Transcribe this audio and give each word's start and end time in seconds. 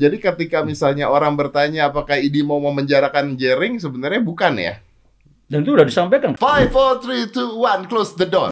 Jadi 0.00 0.24
ketika 0.24 0.64
misalnya 0.64 1.12
orang 1.12 1.36
bertanya 1.36 1.92
apakah 1.92 2.16
ID 2.16 2.40
mau 2.40 2.56
memenjarakan 2.64 3.36
Jering, 3.36 3.76
sebenarnya 3.76 4.24
bukan 4.24 4.56
ya? 4.56 4.80
Dan 5.52 5.68
itu 5.68 5.76
udah 5.76 5.84
disampaikan. 5.84 6.32
Five, 6.32 6.72
four, 6.72 6.96
three, 7.04 7.28
two, 7.28 7.60
one, 7.60 7.84
close 7.84 8.16
the 8.16 8.24
door. 8.24 8.48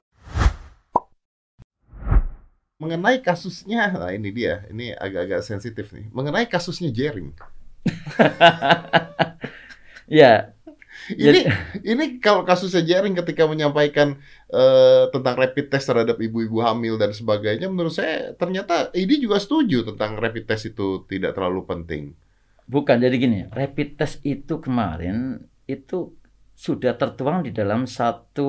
Mengenai 2.76 3.24
kasusnya, 3.24 3.88
nah 3.88 4.12
ini 4.12 4.29
dia, 4.37 4.68
ini 4.68 4.92
agak-agak 4.92 5.40
sensitif 5.40 5.88
nih. 5.96 6.12
Mengenai 6.12 6.45
kasusnya 6.45 6.92
Jering, 6.92 7.32
Ya, 10.11 10.52
ini 11.09 11.48
ini 11.86 12.20
kalau 12.20 12.45
kasusnya 12.45 12.84
Jering 12.84 13.16
ketika 13.16 13.48
menyampaikan 13.48 14.20
eh, 14.51 15.05
tentang 15.14 15.35
rapid 15.39 15.67
test 15.73 15.87
terhadap 15.91 16.19
ibu-ibu 16.19 16.61
hamil 16.62 16.99
dan 16.99 17.11
sebagainya, 17.14 17.71
menurut 17.71 17.95
saya 17.95 18.35
ternyata 18.35 18.91
ID 18.93 19.23
juga 19.25 19.39
setuju 19.39 19.87
tentang 19.87 20.19
rapid 20.19 20.45
test 20.50 20.71
itu 20.75 21.07
tidak 21.07 21.35
terlalu 21.39 21.62
penting. 21.67 22.05
bukan 22.71 23.03
jadi 23.03 23.17
gini. 23.18 23.39
Rapid 23.50 23.99
test 23.99 24.22
itu 24.22 24.63
kemarin 24.63 25.43
itu 25.67 26.14
sudah 26.55 26.94
tertuang 26.94 27.43
di 27.46 27.50
dalam 27.57 27.89
satu 27.89 28.49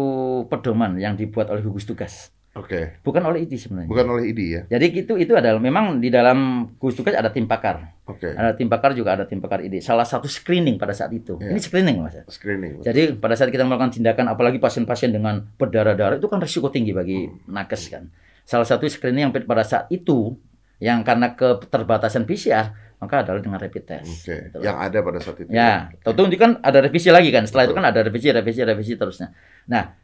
pedoman 0.52 1.00
yang 1.00 1.16
dibuat 1.16 1.48
oleh 1.50 1.64
gugus 1.64 1.88
tugas, 1.88 2.30
Oke, 2.52 3.00
bukan 3.00 3.23
oleh 3.23 3.48
ID 3.48 3.55
sebenarnya. 3.55 3.88
bukan 3.88 4.05
oleh 4.12 4.23
ID 4.36 4.40
ya? 4.44 4.62
Jadi 4.68 5.08
itu 5.08 5.16
itu 5.16 5.32
adalah 5.32 5.55
memang 5.55 6.04
di 6.04 6.12
dalam 6.12 6.68
gugus 6.76 7.00
tugas 7.00 7.16
ada 7.16 7.32
tim 7.32 7.48
pakar, 7.48 7.96
Oke, 8.04 8.28
ada 8.28 8.52
tim 8.52 8.68
pakar 8.68 8.92
juga 8.92 9.16
ada 9.16 9.23
tim 9.23 9.40
pakar 9.40 9.64
ID. 9.64 9.80
Salah 9.80 10.04
satu 10.04 10.28
screening 10.28 10.76
pada 10.76 10.92
saat 10.92 11.16
itu. 11.16 11.40
Iya. 11.40 11.56
Ini 11.56 11.59
screening 11.64 11.98
mas. 12.04 12.20
screening. 12.28 12.84
Jadi 12.84 13.16
pada 13.16 13.40
saat 13.40 13.56
kita 13.56 13.64
melakukan 13.64 13.95
tindakan, 13.95 14.28
apalagi 14.28 14.59
pasien-pasien 14.59 15.16
dengan 15.16 15.48
berdarah-darah 15.56 16.20
itu 16.20 16.28
kan 16.28 16.44
risiko 16.44 16.68
tinggi 16.68 16.92
bagi 16.92 17.32
nakes 17.48 17.88
kan. 17.88 18.12
Salah 18.44 18.68
satu 18.68 18.84
screening 18.84 19.31
yang 19.31 19.34
pada 19.48 19.64
saat 19.64 19.88
itu 19.88 20.36
yang 20.84 21.08
karena 21.08 21.31
keterbatasan 21.31 22.28
PCR 22.28 22.76
maka 23.02 23.26
adalah 23.26 23.42
dengan 23.42 23.58
rapid 23.58 23.84
test. 23.88 24.28
Oke, 24.28 24.36
Gitu 24.52 24.58
yang 24.62 24.78
ada 24.78 25.02
pada 25.02 25.18
saat 25.18 25.40
itu. 25.42 25.50
Ya, 25.50 25.90
tentu 26.06 26.22
ini 26.30 26.38
kan 26.38 26.59
ada 26.62 26.86
revisi 26.86 27.09
lagi 27.09 27.34
kan. 27.34 27.50
Setelah 27.50 27.66
itu 27.66 27.73
Betul. 27.73 27.81
kan 27.81 27.86
ada 27.90 28.00
revisi, 28.06 28.28
revisi, 28.30 28.62
revisi 28.62 28.94
terusnya. 28.94 29.34
Nah, 29.66 29.97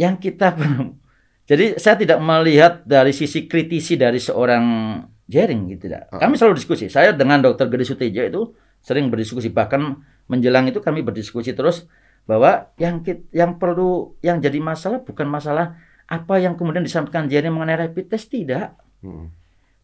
yang 0.00 0.16
kita 0.16 0.56
jadi 1.50 1.74
saya 1.82 1.98
tidak 1.98 2.22
melihat 2.22 2.86
dari 2.86 3.10
sisi 3.10 3.50
kritisi 3.50 3.98
dari 3.98 4.22
seorang 4.22 4.64
Jering 5.26 5.66
gitu 5.74 5.90
tidak. 5.90 6.10
Ah. 6.10 6.22
Kami 6.22 6.38
selalu 6.38 6.58
diskusi. 6.58 6.86
Saya 6.86 7.10
dengan 7.10 7.42
Dr. 7.42 7.66
Gede 7.70 7.86
Suteja 7.86 8.22
itu 8.26 8.54
sering 8.82 9.10
berdiskusi 9.10 9.50
bahkan 9.50 9.98
menjelang 10.30 10.70
itu 10.70 10.78
kami 10.78 11.02
berdiskusi 11.02 11.54
terus 11.54 11.90
bahwa 12.26 12.70
yang 12.78 13.02
yang 13.34 13.58
perlu 13.58 14.14
yang 14.22 14.38
jadi 14.38 14.58
masalah 14.62 15.02
bukan 15.02 15.26
masalah 15.26 15.74
apa 16.06 16.38
yang 16.42 16.54
kemudian 16.54 16.82
disampaikan 16.86 17.26
Jering 17.30 17.54
mengenai 17.54 17.86
rapid 17.86 18.10
test 18.10 18.30
tidak, 18.30 18.74
Hmm. 19.00 19.32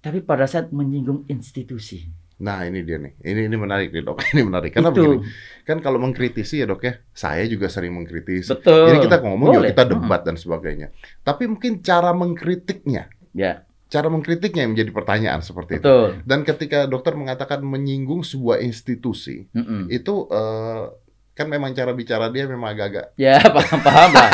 tapi 0.04 0.20
pada 0.20 0.44
saat 0.44 0.68
menyinggung 0.70 1.24
institusi. 1.30 2.04
Nah 2.36 2.68
ini 2.68 2.84
dia 2.84 3.00
nih, 3.00 3.16
ini 3.24 3.48
ini 3.48 3.56
menarik 3.56 3.88
nih 3.90 4.04
dok, 4.04 4.20
ini 4.32 4.42
menarik 4.42 4.76
karena 4.76 4.92
itu 4.92 5.00
begini, 5.00 5.16
kan 5.64 5.80
kalau 5.80 5.96
mengkritisi 5.96 6.60
ya 6.60 6.66
dok 6.66 6.84
ya, 6.84 7.00
saya 7.10 7.44
juga 7.44 7.66
sering 7.66 7.96
mengkritisi. 7.96 8.52
betul. 8.52 8.92
Jadi 8.92 8.98
kita 9.02 9.16
ngomong 9.24 9.48
Boleh. 9.50 9.58
yuk 9.64 9.72
kita 9.72 9.84
debat 9.88 10.20
dan 10.20 10.36
sebagainya. 10.36 10.92
Tapi 11.22 11.48
mungkin 11.48 11.80
cara 11.80 12.12
mengkritiknya, 12.12 13.08
Ya, 13.32 13.64
cara 13.86 14.08
mengkritiknya 14.08 14.64
yang 14.64 14.72
menjadi 14.72 14.92
pertanyaan 14.92 15.40
seperti 15.40 15.80
itu. 15.80 15.84
betul. 15.84 16.08
Dan 16.24 16.40
ketika 16.42 16.84
dokter 16.84 17.12
mengatakan 17.12 17.60
menyinggung 17.60 18.20
sebuah 18.20 18.60
institusi, 18.60 19.48
Mm-mm. 19.52 19.88
itu 19.88 20.28
eh, 20.28 20.84
kan 21.32 21.46
memang 21.46 21.72
cara 21.72 21.92
bicara 21.92 22.28
dia 22.28 22.44
memang 22.44 22.72
agak-agak. 22.72 23.12
Ya 23.16 23.36
paham 23.56 23.80
paham 23.80 24.10
lah. 24.12 24.30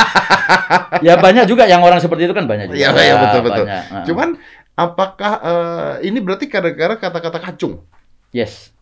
ya 1.03 1.19
banyak 1.19 1.45
juga 1.47 1.67
yang 1.67 1.83
orang 1.83 1.99
seperti 1.99 2.27
itu 2.27 2.35
kan 2.35 2.47
banyak 2.47 2.71
juga. 2.71 2.79
Iya, 2.79 2.91
iya, 2.95 3.15
betul, 3.19 3.41
betul. 3.43 3.65
banyak. 3.67 3.85
Nah, 3.91 4.05
Cuman 4.07 4.29
apakah 4.75 5.33
eh, 5.43 5.95
ini 6.09 6.19
berarti 6.19 6.49
kadang-kadang 6.49 6.99
kata-kata 6.99 7.39
kacung? 7.41 7.85
yes. 8.33 8.73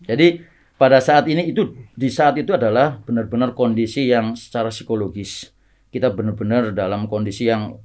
Jadi 0.00 0.40
pada 0.80 0.96
saat 1.04 1.28
ini 1.28 1.52
itu 1.52 1.76
di 1.92 2.08
saat 2.08 2.40
itu 2.40 2.56
adalah 2.56 3.04
benar-benar 3.04 3.52
kondisi 3.52 4.08
yang 4.08 4.32
secara 4.32 4.72
psikologis 4.72 5.52
kita 5.92 6.08
benar-benar 6.08 6.72
dalam 6.72 7.10
kondisi 7.10 7.50
yang 7.50 7.76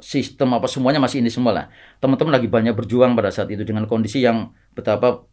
sistem 0.00 0.56
apa 0.56 0.64
semuanya 0.64 1.02
masih 1.02 1.20
ini 1.20 1.28
semua 1.28 1.52
lah. 1.52 1.66
Teman-teman 2.00 2.32
lagi 2.32 2.48
banyak 2.48 2.72
berjuang 2.72 3.12
pada 3.12 3.28
saat 3.28 3.52
itu 3.52 3.60
dengan 3.66 3.84
kondisi 3.84 4.24
yang 4.24 4.56
betapa 4.72 5.28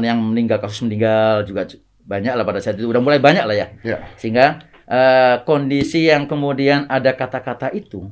yang 0.00 0.18
meninggal 0.18 0.58
kasus 0.58 0.82
meninggal 0.88 1.44
juga 1.44 1.68
banyak 2.00 2.32
lah 2.32 2.42
pada 2.48 2.58
saat 2.64 2.80
itu 2.80 2.88
udah 2.88 3.02
mulai 3.04 3.20
banyak 3.20 3.44
lah 3.44 3.54
ya. 3.54 3.66
Ya. 3.84 4.08
Sehingga 4.16 4.64
eh, 4.88 5.36
kondisi 5.44 6.08
yang 6.08 6.24
kemudian 6.24 6.88
ada 6.88 7.12
kata-kata 7.12 7.68
itu, 7.76 8.08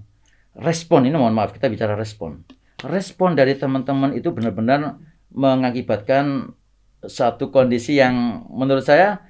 respon 0.53 1.09
ini 1.09 1.17
mohon 1.17 1.33
maaf 1.33 1.57
kita 1.57 1.73
bicara 1.73 1.97
respon. 1.97 2.45
Respon 2.79 3.35
dari 3.35 3.59
teman-teman 3.59 4.15
itu 4.15 4.31
benar-benar 4.31 5.03
mengakibatkan 5.35 6.55
satu 7.03 7.51
kondisi 7.51 7.99
yang 7.99 8.47
menurut 8.51 8.87
saya 8.87 9.23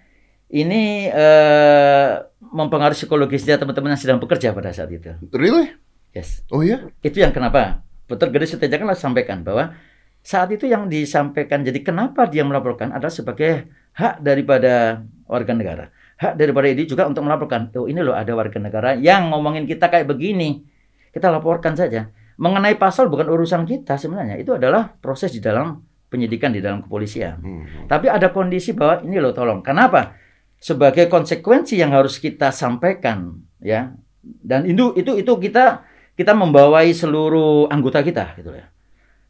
ini 0.48 1.08
eh, 1.08 2.12
mempengaruhi 2.40 2.96
psikologisnya 2.96 3.60
teman-teman 3.60 3.96
yang 3.96 4.00
sedang 4.00 4.18
bekerja 4.20 4.52
pada 4.56 4.72
saat 4.72 4.88
itu. 4.92 5.12
Really? 5.32 5.72
Yes. 6.16 6.44
Oh 6.48 6.64
ya? 6.64 6.88
Itu 7.04 7.20
yang 7.20 7.32
kenapa? 7.32 7.84
Betul 8.08 8.32
Gede 8.32 8.48
Suteja 8.48 8.80
kan 8.80 8.88
sampaikan 8.96 9.44
bahwa 9.44 9.76
saat 10.24 10.48
itu 10.52 10.64
yang 10.64 10.88
disampaikan 10.88 11.60
jadi 11.64 11.80
kenapa 11.84 12.24
dia 12.28 12.44
melaporkan 12.44 12.92
adalah 12.92 13.12
sebagai 13.12 13.68
hak 13.96 14.24
daripada 14.24 15.04
warga 15.28 15.52
negara. 15.52 15.84
Hak 16.18 16.34
daripada 16.40 16.66
ini 16.72 16.88
juga 16.88 17.04
untuk 17.04 17.24
melaporkan. 17.24 17.68
Oh 17.76 17.84
ini 17.84 18.00
loh 18.00 18.16
ada 18.16 18.32
warga 18.32 18.56
negara 18.56 18.96
yang 18.96 19.28
ngomongin 19.32 19.68
kita 19.68 19.92
kayak 19.92 20.08
begini. 20.08 20.64
Kita 21.12 21.28
laporkan 21.28 21.76
saja. 21.76 22.08
Mengenai 22.38 22.78
pasal 22.78 23.10
bukan 23.10 23.26
urusan 23.26 23.66
kita 23.66 23.98
sebenarnya. 23.98 24.38
Itu 24.38 24.54
adalah 24.54 24.94
proses 25.02 25.34
di 25.34 25.42
dalam 25.42 25.82
penyidikan 26.08 26.54
di 26.54 26.62
dalam 26.62 26.80
kepolisian. 26.86 27.36
Hmm. 27.42 27.64
Tapi 27.90 28.08
ada 28.08 28.32
kondisi 28.32 28.72
bahwa 28.72 29.04
ini 29.04 29.20
loh 29.20 29.34
tolong. 29.34 29.60
Kenapa? 29.60 30.16
Sebagai 30.58 31.06
konsekuensi 31.06 31.78
yang 31.78 31.94
harus 31.94 32.18
kita 32.18 32.50
sampaikan 32.50 33.42
ya. 33.58 33.94
Dan 34.22 34.66
itu 34.66 34.94
itu 34.98 35.18
itu 35.18 35.32
kita 35.38 35.82
kita 36.18 36.32
membawai 36.34 36.88
seluruh 36.90 37.70
anggota 37.70 38.02
kita 38.02 38.34
gitu 38.38 38.50
ya. 38.50 38.66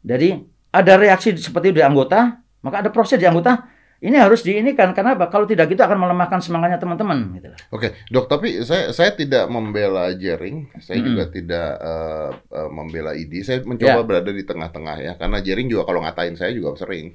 Jadi 0.01 0.41
ada 0.73 0.93
reaksi 0.97 1.33
seperti 1.37 1.73
itu 1.73 1.77
di 1.81 1.85
anggota, 1.85 2.41
maka 2.65 2.81
ada 2.85 2.89
proses 2.89 3.17
di 3.21 3.25
anggota. 3.25 3.77
Ini 3.99 4.15
harus 4.15 4.47
diinikan 4.47 4.95
kenapa? 4.95 5.27
Kalau 5.27 5.43
tidak 5.43 5.67
gitu 5.67 5.83
akan 5.83 5.99
melemahkan 5.99 6.39
semangatnya 6.39 6.79
teman-teman 6.79 7.35
gitu. 7.35 7.51
Oke, 7.67 7.99
dok. 8.07 8.31
Tapi 8.31 8.63
saya 8.63 8.95
saya 8.95 9.11
tidak 9.11 9.51
membela 9.51 10.07
Jering, 10.15 10.71
saya 10.79 11.03
juga 11.03 11.27
tidak 11.27 11.69
eh, 11.75 12.29
eh, 12.31 12.69
membela 12.71 13.11
ID. 13.11 13.43
Saya 13.43 13.59
mencoba 13.67 13.99
Ya. 13.99 14.07
berada 14.07 14.31
di 14.31 14.47
tengah-tengah 14.47 14.97
ya, 15.03 15.13
karena 15.19 15.43
Jering 15.43 15.67
juga 15.67 15.83
kalau 15.83 15.99
ngatain 15.99 16.39
saya 16.39 16.55
juga 16.55 16.79
sering. 16.79 17.11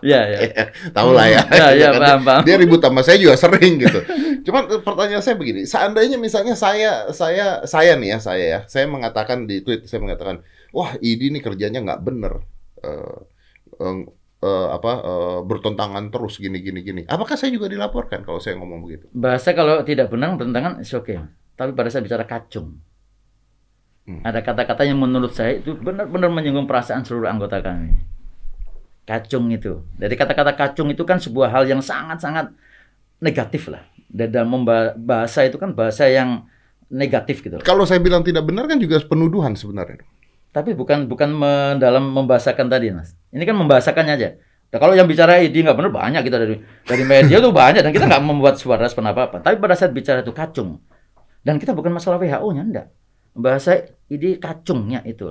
Iya, 0.00 0.20
ya. 0.30 0.38
Tahu 0.94 1.10
lah 1.10 1.26
ya. 1.34 1.42
Ya, 1.50 1.66
ya, 1.74 1.88
Kan 1.92 2.00
paham, 2.00 2.20
paham. 2.24 2.42
Dia 2.46 2.54
ribut 2.56 2.80
sama 2.80 3.02
saya 3.02 3.18
juga 3.20 3.34
sering 3.36 3.82
gitu. 3.82 4.00
Cuman 4.46 4.62
eh, 4.70 4.80
pertanyaan 4.80 5.20
saya 5.20 5.36
begini, 5.36 5.66
seandainya 5.66 6.16
misalnya 6.16 6.54
saya 6.54 7.10
saya 7.12 7.66
saya 7.68 7.98
nih 7.98 8.16
ya 8.16 8.18
saya 8.22 8.44
ya, 8.46 8.60
saya 8.64 8.86
mengatakan 8.86 9.44
di 9.44 9.60
tweet 9.60 9.84
saya 9.84 10.00
mengatakan, 10.00 10.40
wah 10.70 10.94
ID 10.96 11.34
ini 11.34 11.42
kerjanya 11.42 11.82
nggak 11.82 12.00
bener. 12.00 12.40
Eh, 12.80 13.16
eh, 14.40 14.68
apa 14.72 14.92
eh, 15.04 15.38
bertentangan 15.44 16.08
terus 16.08 16.40
gini 16.40 16.58
gini 16.64 16.80
gini. 16.80 17.02
Apakah 17.06 17.36
saya 17.36 17.52
juga 17.52 17.68
dilaporkan 17.68 18.24
kalau 18.24 18.40
saya 18.40 18.56
ngomong 18.56 18.80
begitu? 18.84 19.06
Bahasa 19.12 19.52
kalau 19.52 19.84
tidak 19.84 20.08
benar 20.08 20.34
bertentangan 20.34 20.80
is 20.80 20.92
okay. 20.96 21.20
Tapi 21.54 21.76
pada 21.76 21.92
saat 21.92 22.04
bicara 22.04 22.24
kacung. 22.24 22.80
Hmm. 24.08 24.24
Ada 24.24 24.40
kata-kata 24.40 24.88
yang 24.88 24.96
menurut 24.96 25.36
saya 25.36 25.60
itu 25.60 25.76
benar-benar 25.76 26.32
menyinggung 26.32 26.64
perasaan 26.64 27.04
seluruh 27.04 27.28
anggota 27.28 27.60
kami. 27.60 28.00
Kacung 29.04 29.52
itu. 29.52 29.84
Dari 30.00 30.16
kata-kata 30.16 30.56
kacung 30.56 30.88
itu 30.88 31.04
kan 31.04 31.20
sebuah 31.20 31.52
hal 31.52 31.68
yang 31.68 31.84
sangat-sangat 31.84 32.48
negatif 33.20 33.68
lah. 33.68 33.84
Dan 34.08 34.32
dalam 34.32 34.64
bahasa 35.04 35.44
itu 35.44 35.60
kan 35.60 35.76
bahasa 35.76 36.08
yang 36.08 36.48
negatif 36.90 37.44
gitu. 37.44 37.60
loh. 37.60 37.64
Kalau 37.64 37.84
saya 37.84 38.00
bilang 38.00 38.24
tidak 38.24 38.48
benar 38.48 38.66
kan 38.66 38.80
juga 38.80 38.98
penuduhan 39.04 39.52
sebenarnya. 39.54 40.02
Tapi 40.50 40.74
bukan 40.74 41.06
bukan 41.06 41.30
dalam 41.78 42.10
membahasakan 42.10 42.66
tadi, 42.66 42.90
Mas. 42.90 43.19
Ini 43.30 43.42
kan 43.46 43.56
membahasakannya 43.56 44.14
aja. 44.18 44.28
Nah, 44.70 44.78
kalau 44.78 44.94
yang 44.94 45.10
bicara 45.10 45.42
ID 45.42 45.66
nggak 45.66 45.74
benar 45.74 45.90
banyak 45.90 46.22
kita 46.22 46.36
dari 46.38 46.56
dari 46.86 47.02
media 47.02 47.42
tuh 47.42 47.50
banyak 47.50 47.82
dan 47.82 47.90
kita 47.90 48.06
nggak 48.06 48.22
membuat 48.22 48.54
suara 48.54 48.86
respon 48.86 49.06
apa-apa. 49.10 49.42
Tapi 49.42 49.58
pada 49.58 49.74
saat 49.74 49.90
bicara 49.90 50.22
itu 50.22 50.30
kacung. 50.30 50.78
Dan 51.42 51.58
kita 51.58 51.74
bukan 51.74 51.90
masalah 51.90 52.22
WHO-nya 52.22 52.62
enggak. 52.62 52.86
Bahasa 53.34 53.82
ID 54.06 54.38
kacungnya 54.38 55.02
itu. 55.02 55.26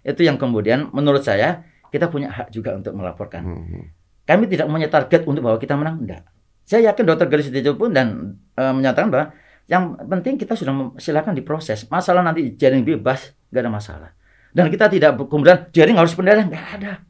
Itu 0.00 0.24
yang 0.24 0.40
kemudian 0.40 0.88
menurut 0.96 1.20
saya 1.20 1.68
kita 1.92 2.08
punya 2.08 2.32
hak 2.32 2.48
juga 2.48 2.76
untuk 2.76 2.96
melaporkan. 2.96 3.42
Hmm. 3.44 3.84
Kami 4.24 4.44
tidak 4.48 4.68
punya 4.68 4.88
target 4.92 5.24
untuk 5.24 5.40
bahwa 5.44 5.56
kita 5.60 5.76
menang, 5.76 6.04
enggak. 6.04 6.24
Saya 6.68 6.92
yakin 6.92 7.04
Dr. 7.08 7.32
Garis 7.32 7.48
Setijo 7.48 7.80
pun 7.80 7.96
dan 7.96 8.36
eh, 8.56 8.72
menyatakan 8.72 9.08
bahwa 9.08 9.32
yang 9.68 9.96
penting 10.00 10.36
kita 10.40 10.56
sudah 10.56 10.96
silakan 10.96 11.36
diproses. 11.36 11.88
Masalah 11.88 12.24
nanti 12.24 12.56
jaring 12.56 12.84
bebas, 12.84 13.36
enggak 13.52 13.62
ada 13.64 13.72
masalah. 13.72 14.10
Dan 14.52 14.72
kita 14.72 14.88
tidak 14.88 15.16
kemudian 15.28 15.68
jaring 15.72 15.96
harus 15.96 16.12
penjara, 16.16 16.44
enggak 16.44 16.64
ada. 16.76 17.07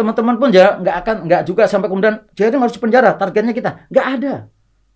Teman-teman 0.00 0.34
pun 0.40 0.48
ya 0.48 0.80
nggak 0.80 0.96
akan 1.04 1.16
nggak 1.28 1.42
juga 1.44 1.68
sampai 1.68 1.92
kemudian 1.92 2.24
jaring 2.32 2.64
harus 2.64 2.80
penjara, 2.80 3.12
targetnya 3.20 3.52
kita 3.52 3.70
nggak 3.92 4.06
ada. 4.16 4.34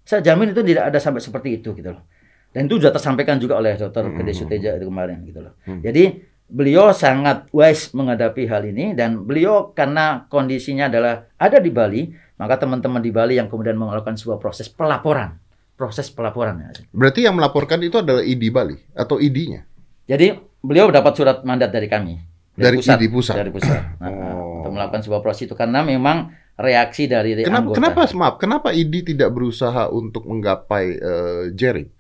Saya 0.09 0.25
jamin 0.25 0.57
itu 0.57 0.65
tidak 0.65 0.89
ada 0.89 0.97
sampai 0.97 1.21
seperti 1.21 1.61
itu 1.61 1.77
gitu 1.77 1.93
loh. 1.93 2.09
Dan 2.55 2.71
itu 2.71 2.81
sudah 2.81 2.95
tersampaikan 2.95 3.37
juga 3.37 3.61
oleh. 3.61 3.77
Hmm. 3.77 4.17
Gede 4.17 4.33
Suteja 4.33 4.81
itu 4.81 4.89
kemarin 4.89 5.21
gitu 5.29 5.45
loh. 5.45 5.61
Hmm. 5.69 5.85
Jadi 5.85 6.25
beliau 6.49 6.93
sangat 6.93 7.51
wise 7.51 7.91
menghadapi 7.93 8.47
hal 8.47 8.63
ini 8.69 8.93
dan 8.95 9.25
beliau 9.25 9.73
karena 9.75 10.29
kondisinya 10.31 10.87
adalah 10.87 11.29
ada 11.37 11.59
di 11.59 11.69
Bali, 11.73 12.15
maka 12.39 12.61
teman-teman 12.61 13.03
di 13.03 13.11
Bali 13.11 13.41
yang 13.41 13.51
kemudian 13.51 13.75
melakukan 13.75 14.15
sebuah 14.15 14.39
proses 14.39 14.71
pelaporan, 14.71 15.41
proses 15.75 16.09
pelaporan. 16.15 16.63
Berarti 16.95 17.27
yang 17.27 17.35
melaporkan 17.35 17.83
itu 17.83 17.99
adalah 17.99 18.23
ID 18.23 18.55
Bali 18.55 18.79
atau 18.95 19.19
ID-nya? 19.19 19.67
Jadi 20.05 20.37
beliau 20.63 20.93
dapat 20.93 21.13
surat 21.17 21.43
mandat 21.43 21.73
dari 21.73 21.89
kami. 21.89 22.15
Dari, 22.55 22.79
pusat, 22.79 22.97
ID 23.03 23.05
pusat. 23.11 23.35
Dari 23.35 23.51
pusat. 23.51 23.81
Nah, 24.05 24.11
oh. 24.13 24.44
Melakukan 24.75 25.07
sebuah 25.07 25.23
proses 25.23 25.47
itu 25.47 25.55
karena 25.55 25.87
memang 25.87 26.35
reaksi 26.59 27.11
dari 27.11 27.35
kenapa, 27.43 27.75
anggota. 27.75 27.77
Kenapa 27.79 28.01
maaf, 28.15 28.35
kenapa 28.39 28.69
ID 28.71 29.15
tidak 29.15 29.31
berusaha 29.35 29.91
untuk 29.91 30.27
menggapai 30.27 30.85
uh, 31.03 31.45
jaring? 31.55 31.91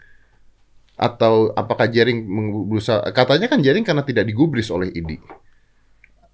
Atau 0.95 1.51
apakah 1.59 1.91
jaring 1.91 2.23
berusaha 2.71 3.03
katanya 3.11 3.51
kan 3.51 3.59
jaring 3.59 3.83
karena 3.83 4.07
tidak 4.07 4.31
digubris 4.31 4.71
oleh 4.71 4.95
ID? 4.95 5.19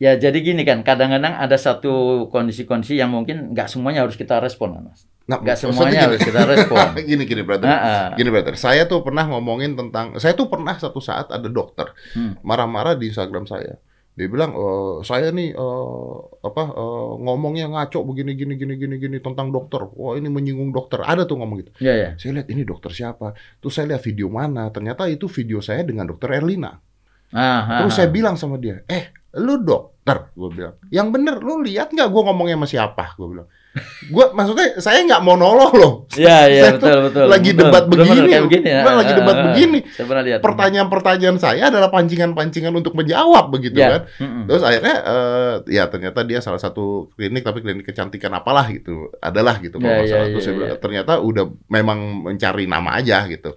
Ya 0.01 0.17
jadi 0.17 0.37
gini 0.41 0.65
kan, 0.65 0.81
kadang-kadang 0.81 1.37
ada 1.37 1.57
satu 1.61 2.25
kondisi-kondisi 2.33 2.97
yang 2.97 3.13
mungkin 3.13 3.53
nggak 3.53 3.69
semuanya 3.69 4.09
harus 4.09 4.17
kita 4.17 4.41
respon, 4.41 4.81
Mas. 4.81 5.05
Nah, 5.29 5.37
nggak 5.45 5.61
semuanya 5.61 6.09
harus 6.09 6.21
kita 6.25 6.49
respon. 6.49 6.97
gini 7.09 7.29
gini 7.29 7.45
brother. 7.45 7.69
Nah, 7.69 7.81
uh. 7.81 8.09
Gini 8.17 8.33
brother. 8.33 8.57
Saya 8.57 8.89
tuh 8.89 9.05
pernah 9.05 9.29
ngomongin 9.29 9.77
tentang, 9.77 10.17
saya 10.17 10.33
tuh 10.33 10.49
pernah 10.49 10.77
satu 10.81 11.05
saat 11.05 11.29
ada 11.29 11.49
dokter 11.53 11.93
hmm. 12.17 12.41
marah-marah 12.41 12.97
hmm. 12.97 13.01
di 13.01 13.05
Instagram 13.13 13.45
saya 13.45 13.77
dia 14.19 14.27
bilang 14.27 14.53
e, 14.53 14.67
saya 15.07 15.31
nih 15.31 15.55
uh, 15.55 16.17
apa 16.45 16.65
uh, 16.77 17.15
ngomongnya 17.23 17.71
ngaco 17.71 18.05
begini 18.05 18.37
gini 18.37 18.59
gini 18.59 18.75
gini 18.77 18.97
gini 18.99 19.17
tentang 19.23 19.55
dokter. 19.55 19.81
Wah 19.97 20.19
ini 20.19 20.29
menyinggung 20.29 20.75
dokter. 20.75 21.01
Ada 21.07 21.25
tuh 21.25 21.41
ngomong 21.41 21.57
gitu. 21.65 21.71
Yeah, 21.81 21.97
yeah. 21.97 22.13
saya 22.19 22.43
lihat 22.43 22.49
ini 22.53 22.63
dokter 22.67 22.91
siapa? 22.93 23.33
Terus 23.63 23.73
saya 23.73 23.95
lihat 23.95 24.03
video 24.05 24.29
mana? 24.29 24.69
Ternyata 24.69 25.07
itu 25.09 25.31
video 25.31 25.63
saya 25.63 25.87
dengan 25.87 26.11
dokter 26.11 26.37
Erlina. 26.37 26.83
Ah, 27.31 27.87
terus 27.87 27.95
ah, 27.95 27.97
saya 28.03 28.09
ah. 28.11 28.13
bilang 28.13 28.35
sama 28.35 28.59
dia 28.59 28.83
eh 28.91 29.15
lu 29.39 29.63
dokter 29.63 30.35
gue 30.35 30.51
bilang. 30.51 30.75
Yang 30.91 31.09
bener 31.15 31.35
lu 31.39 31.63
lihat 31.63 31.95
nggak 31.95 32.09
gue 32.11 32.23
ngomongnya 32.27 32.59
sama 32.59 32.67
siapa? 32.67 33.05
Gue 33.15 33.29
bilang 33.39 33.49
gua 34.11 34.35
maksudnya 34.35 34.83
saya 34.83 35.07
nggak 35.07 35.23
monolog 35.23 35.71
loh. 35.79 35.93
Iya 36.19 36.39
iya 36.55 36.63
betul 36.75 37.07
betul. 37.07 37.27
Lagi 37.31 37.51
betul, 37.55 37.61
debat 37.63 37.85
betul, 37.87 38.03
begini, 38.03 38.27
betul, 38.27 38.43
begini 38.51 38.67
ya. 38.67 38.83
lagi 38.83 39.13
debat 39.15 39.37
uh, 39.37 39.45
begini. 39.47 39.79
lihat. 40.27 40.41
Pertanyaan-pertanyaan 40.43 41.39
saya 41.39 41.63
adalah 41.71 41.89
pancingan-pancingan 41.95 42.75
untuk 42.75 42.99
menjawab 42.99 43.55
begitu 43.55 43.79
ya. 43.79 43.89
kan. 43.95 44.03
Mm 44.19 44.27
-mm. 44.27 44.45
Terus 44.51 44.63
akhirnya 44.67 44.97
uh, 45.07 45.55
ya 45.71 45.85
ternyata 45.87 46.21
dia 46.27 46.43
salah 46.43 46.59
satu 46.59 47.15
klinik 47.15 47.47
tapi 47.47 47.63
klinik 47.63 47.87
kecantikan 47.87 48.35
apalah 48.35 48.67
gitu. 48.75 49.15
Adalah 49.23 49.63
gitu 49.63 49.79
kalau 49.79 50.03
ya, 50.03 50.27
ya, 50.27 50.35
Terus 50.35 50.47
ya, 50.51 50.53
ya. 50.59 50.77
ternyata 50.83 51.23
udah 51.23 51.47
memang 51.71 52.27
mencari 52.27 52.67
nama 52.67 52.99
aja 52.99 53.23
gitu. 53.31 53.55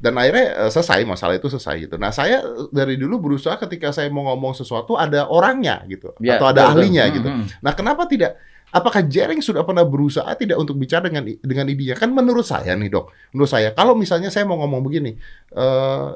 Dan 0.00 0.16
akhirnya 0.16 0.56
uh, 0.64 0.70
selesai 0.72 1.04
masalah 1.04 1.36
itu 1.36 1.52
selesai 1.52 1.84
gitu. 1.84 2.00
Nah 2.00 2.08
saya 2.08 2.40
dari 2.72 2.96
dulu 2.96 3.28
berusaha 3.28 3.60
ketika 3.60 3.92
saya 3.92 4.08
mau 4.08 4.24
ngomong 4.32 4.56
sesuatu 4.56 4.96
ada 4.96 5.28
orangnya 5.28 5.84
gitu 5.84 6.16
ya, 6.16 6.40
atau 6.40 6.48
ada 6.48 6.72
betul, 6.72 6.80
ahlinya 6.80 7.04
betul. 7.04 7.16
gitu. 7.20 7.28
Mm 7.28 7.36
-hmm. 7.44 7.60
Nah 7.60 7.72
kenapa 7.76 8.08
tidak 8.08 8.40
Apakah 8.70 9.02
Jering 9.02 9.42
sudah 9.42 9.66
pernah 9.66 9.82
berusaha 9.82 10.30
tidak 10.38 10.54
untuk 10.58 10.78
bicara 10.78 11.10
dengan 11.10 11.26
dengan 11.26 11.66
idinya? 11.66 11.98
Kan 11.98 12.14
menurut 12.14 12.46
saya 12.46 12.78
nih 12.78 12.86
dok, 12.86 13.10
menurut 13.34 13.50
saya 13.50 13.74
kalau 13.74 13.98
misalnya 13.98 14.30
saya 14.30 14.46
mau 14.46 14.62
ngomong 14.62 14.80
begini, 14.86 15.18
uh, 15.58 16.14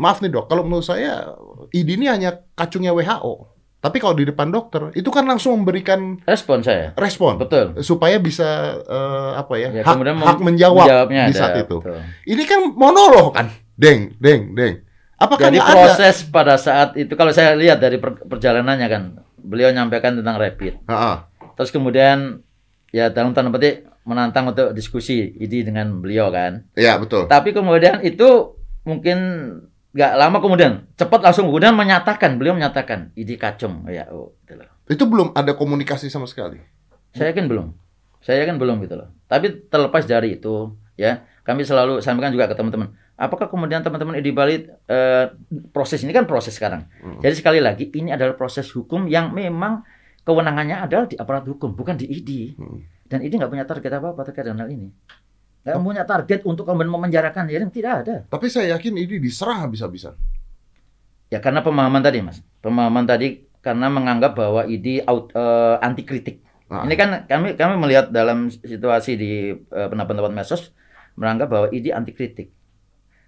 maaf 0.00 0.24
nih 0.24 0.32
dok, 0.32 0.48
kalau 0.48 0.64
menurut 0.64 0.84
saya 0.84 1.36
ID 1.76 2.00
ini 2.00 2.08
hanya 2.08 2.40
kacungnya 2.56 2.96
WHO. 2.96 3.60
Tapi 3.80 3.96
kalau 3.96 4.12
di 4.12 4.28
depan 4.28 4.52
dokter 4.52 4.92
itu 4.92 5.08
kan 5.08 5.24
langsung 5.24 5.56
memberikan 5.56 6.20
respon 6.28 6.60
saya. 6.60 6.92
Respon. 7.00 7.40
Betul. 7.40 7.80
Supaya 7.80 8.20
bisa 8.20 8.76
uh, 8.84 9.32
apa 9.40 9.56
ya? 9.56 9.72
ya 9.72 9.80
hak, 9.88 9.96
hak 10.04 10.38
menjawab 10.44 11.08
di 11.08 11.32
saat 11.32 11.56
ada, 11.56 11.64
itu. 11.64 11.80
Betul. 11.80 12.00
Ini 12.28 12.42
kan 12.44 12.60
monolog 12.76 13.32
kan. 13.32 13.48
Deng, 13.80 14.12
deng, 14.20 14.52
deng. 14.52 14.84
Apakah 15.16 15.48
Jadi 15.48 15.60
proses 15.60 16.24
ada? 16.24 16.32
pada 16.32 16.54
saat 16.60 16.96
itu 16.96 17.12
kalau 17.16 17.32
saya 17.32 17.56
lihat 17.56 17.80
dari 17.80 17.96
perjalanannya 18.00 18.88
kan, 18.88 19.02
beliau 19.40 19.72
nyampaikan 19.72 20.16
tentang 20.16 20.36
rapid. 20.36 20.80
Ha 20.88 20.96
-ha. 20.96 21.12
Terus 21.60 21.76
kemudian 21.76 22.40
ya 22.88 23.12
dalam 23.12 23.36
tanda 23.36 23.52
petik 23.52 23.84
menantang 24.08 24.48
untuk 24.48 24.72
diskusi 24.72 25.36
ini 25.36 25.60
dengan 25.60 26.00
beliau 26.00 26.32
kan. 26.32 26.64
Iya 26.72 26.96
betul. 26.96 27.28
Tapi 27.28 27.52
kemudian 27.52 28.00
itu 28.00 28.56
mungkin 28.88 29.18
nggak 29.92 30.12
lama 30.16 30.40
kemudian 30.40 30.88
cepat 30.96 31.20
langsung 31.20 31.52
kemudian 31.52 31.76
menyatakan 31.76 32.40
beliau 32.40 32.56
menyatakan 32.56 33.12
ini 33.12 33.36
kacung 33.36 33.84
ya 33.92 34.08
oh 34.08 34.40
gitu 34.48 34.56
loh. 34.56 34.72
Itu 34.88 35.04
belum 35.04 35.36
ada 35.36 35.52
komunikasi 35.52 36.08
sama 36.08 36.24
sekali. 36.24 36.56
Saya 37.12 37.36
yakin 37.36 37.44
belum. 37.44 37.76
Saya 38.24 38.48
yakin 38.48 38.56
belum 38.56 38.80
gitu 38.88 38.96
loh. 38.96 39.12
Tapi 39.28 39.68
terlepas 39.68 40.08
dari 40.08 40.40
itu 40.40 40.72
ya 40.96 41.28
kami 41.44 41.68
selalu 41.68 42.00
sampaikan 42.00 42.32
juga 42.32 42.48
ke 42.48 42.56
teman-teman. 42.56 42.96
Apakah 43.20 43.52
kemudian 43.52 43.84
teman-teman 43.84 44.16
di 44.16 44.32
Bali 44.32 44.64
eh, 44.64 45.26
proses 45.76 46.00
ini 46.08 46.16
kan 46.16 46.24
proses 46.24 46.56
sekarang. 46.56 46.88
Hmm. 47.04 47.20
Jadi 47.20 47.36
sekali 47.36 47.60
lagi 47.60 47.92
ini 47.92 48.16
adalah 48.16 48.32
proses 48.32 48.64
hukum 48.72 49.04
yang 49.12 49.36
memang 49.36 49.84
kewenangannya 50.30 50.86
adalah 50.86 51.10
di 51.10 51.18
aparat 51.18 51.42
hukum, 51.50 51.74
bukan 51.74 51.98
di 51.98 52.06
ID. 52.06 52.54
Hmm. 52.54 52.86
Dan 53.10 53.26
ID 53.26 53.42
nggak 53.42 53.50
punya 53.50 53.66
target 53.66 53.90
apa-apa 53.98 54.22
terkait 54.22 54.46
dengan 54.46 54.62
hal 54.62 54.70
ini. 54.70 54.88
Nggak 55.66 55.76
oh. 55.76 55.82
punya 55.82 56.02
target 56.06 56.40
untuk 56.46 56.64
kemudian 56.64 56.94
memenjarakan 56.94 57.50
ya 57.50 57.58
tidak 57.66 57.92
ada. 58.06 58.14
Tapi 58.30 58.46
saya 58.46 58.78
yakin 58.78 58.94
ID 58.94 59.18
diserang 59.18 59.66
habis-habisan. 59.66 60.14
Ya 61.30 61.42
karena 61.42 61.66
pemahaman 61.66 62.02
tadi 62.02 62.22
mas, 62.22 62.38
pemahaman 62.62 63.06
tadi 63.06 63.50
karena 63.60 63.90
menganggap 63.92 64.38
bahwa 64.38 64.62
ID 64.64 65.04
out, 65.04 65.34
uh, 65.34 65.82
anti 65.82 66.06
kritik. 66.06 66.40
Nah. 66.70 66.86
Ini 66.86 66.94
kan 66.94 67.08
kami 67.26 67.58
kami 67.58 67.74
melihat 67.82 68.14
dalam 68.14 68.46
situasi 68.50 69.18
di 69.18 69.52
uh, 69.52 69.86
pendapat-pendapat 69.90 70.32
medsos 70.32 70.70
menganggap 71.18 71.48
bahwa 71.50 71.66
ID 71.74 71.90
anti 71.90 72.14
kritik. 72.14 72.54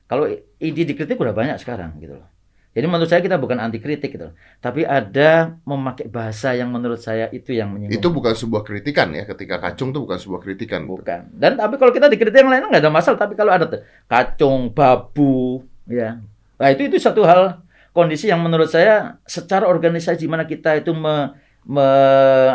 Kalau 0.07 0.29
ID 0.61 0.79
dikritik 0.89 1.19
udah 1.19 1.35
banyak 1.35 1.57
sekarang 1.59 1.99
gitu 1.99 2.21
loh. 2.21 2.29
Jadi 2.73 2.87
menurut 2.89 3.05
saya 3.05 3.21
kita 3.21 3.37
bukan 3.37 3.61
anti 3.61 3.77
kritik 3.85 4.17
gitu. 4.17 4.33
Tapi 4.65 4.89
ada 4.89 5.61
memakai 5.69 6.09
bahasa 6.09 6.57
yang 6.57 6.73
menurut 6.73 6.97
saya 6.97 7.29
itu 7.29 7.53
yang 7.53 7.69
menyinggung. 7.69 8.01
Itu 8.01 8.09
bukan 8.09 8.33
sebuah 8.33 8.65
kritikan 8.65 9.13
ya. 9.13 9.29
Ketika 9.29 9.61
kacung 9.61 9.93
itu 9.93 10.01
bukan 10.01 10.17
sebuah 10.17 10.41
kritikan. 10.41 10.89
Bukan. 10.89 11.37
Dan 11.37 11.61
tapi 11.61 11.77
kalau 11.77 11.93
kita 11.93 12.09
dikritik 12.09 12.41
yang 12.41 12.49
lain 12.49 12.65
nggak 12.73 12.81
ada 12.81 12.89
masalah. 12.89 13.21
Tapi 13.21 13.37
kalau 13.37 13.53
ada 13.53 13.69
kacung, 14.09 14.73
babu, 14.73 15.61
ya. 15.85 16.17
Nah 16.57 16.69
itu 16.73 16.89
itu 16.89 16.97
satu 16.97 17.29
hal 17.29 17.61
kondisi 17.93 18.33
yang 18.33 18.41
menurut 18.41 18.73
saya 18.73 19.21
secara 19.29 19.69
organisasi 19.69 20.25
mana 20.25 20.49
kita 20.49 20.81
itu 20.81 20.97
me, 20.97 21.37
me, 21.69 21.85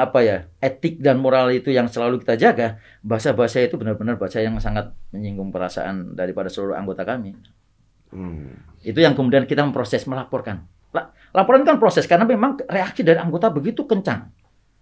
apa 0.01 0.25
ya 0.25 0.37
etik 0.57 0.97
dan 0.97 1.21
moral 1.21 1.53
itu 1.53 1.69
yang 1.69 1.85
selalu 1.85 2.25
kita 2.25 2.33
jaga 2.41 2.81
bahasa 3.05 3.37
bahasa 3.37 3.61
itu 3.61 3.77
benar-benar 3.77 4.17
bahasa 4.17 4.41
yang 4.41 4.57
sangat 4.57 4.89
menyinggung 5.13 5.53
perasaan 5.53 6.17
daripada 6.17 6.49
seluruh 6.49 6.73
anggota 6.73 7.05
kami. 7.05 7.37
Hmm. 8.11 8.55
Itu 8.81 8.99
yang 9.03 9.13
kemudian 9.13 9.43
kita 9.49 9.63
memproses 9.63 10.07
melaporkan. 10.07 10.63
Laporan 11.35 11.61
kan 11.67 11.77
proses 11.77 12.07
karena 12.07 12.25
memang 12.25 12.57
reaksi 12.65 13.03
dari 13.03 13.19
anggota 13.19 13.51
begitu 13.51 13.83
kencang. 13.85 14.31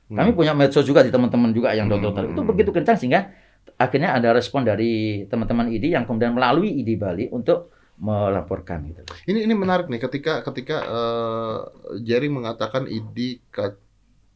Hmm. 0.08 0.18
Kami 0.22 0.32
punya 0.38 0.54
medsos 0.54 0.86
juga 0.86 1.02
di 1.02 1.10
teman-teman 1.10 1.50
juga 1.52 1.74
yang 1.74 1.90
dokter 1.90 2.30
hmm. 2.30 2.34
itu 2.38 2.42
begitu 2.46 2.70
kencang 2.70 2.98
sehingga 3.02 3.34
akhirnya 3.76 4.14
ada 4.16 4.32
respon 4.32 4.62
dari 4.62 5.26
teman-teman 5.26 5.74
ID 5.74 5.98
yang 5.98 6.06
kemudian 6.06 6.32
melalui 6.32 6.70
ID 6.70 6.96
Bali 6.96 7.26
untuk 7.34 7.74
melaporkan 7.98 8.86
gitu. 8.92 9.02
Ini 9.26 9.50
ini 9.50 9.54
menarik 9.56 9.88
nih 9.88 10.00
ketika 10.04 10.44
ketika 10.46 10.78
uh, 10.86 11.60
Jerry 12.04 12.28
mengatakan 12.30 12.86
ID 12.86 13.42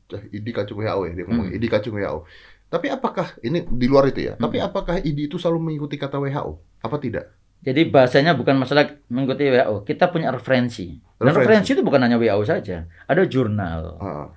ID 0.10 0.48
kacung 0.56 0.82
WHO 0.82 1.02
ya 1.06 1.14
dia 1.14 1.26
ngomong 1.30 1.54
hmm. 1.54 1.58
ID 1.62 1.66
kacung 1.70 1.94
WHO. 1.96 2.26
Tapi 2.70 2.88
apakah 2.90 3.34
ini 3.42 3.66
di 3.66 3.86
luar 3.90 4.10
itu 4.10 4.30
ya? 4.30 4.34
Hmm. 4.36 4.50
Tapi 4.50 4.58
apakah 4.62 5.02
ID 5.02 5.30
itu 5.30 5.38
selalu 5.38 5.70
mengikuti 5.72 6.02
kata 6.02 6.18
WHO? 6.18 6.82
Apa 6.82 6.98
tidak? 6.98 7.39
Jadi 7.60 7.92
bahasanya 7.92 8.36
bukan 8.40 8.56
masalah 8.56 8.88
mengikuti 9.12 9.52
WHO. 9.52 9.84
Kita 9.84 10.08
punya 10.08 10.32
referensi. 10.32 10.96
Dan 11.20 11.30
referensi, 11.30 11.40
referensi 11.44 11.70
itu 11.76 11.84
bukan 11.84 12.00
hanya 12.08 12.16
WHO 12.16 12.44
saja. 12.48 12.88
Ada 13.06 13.28
jurnal. 13.28 13.82
Uh. 14.00 14.28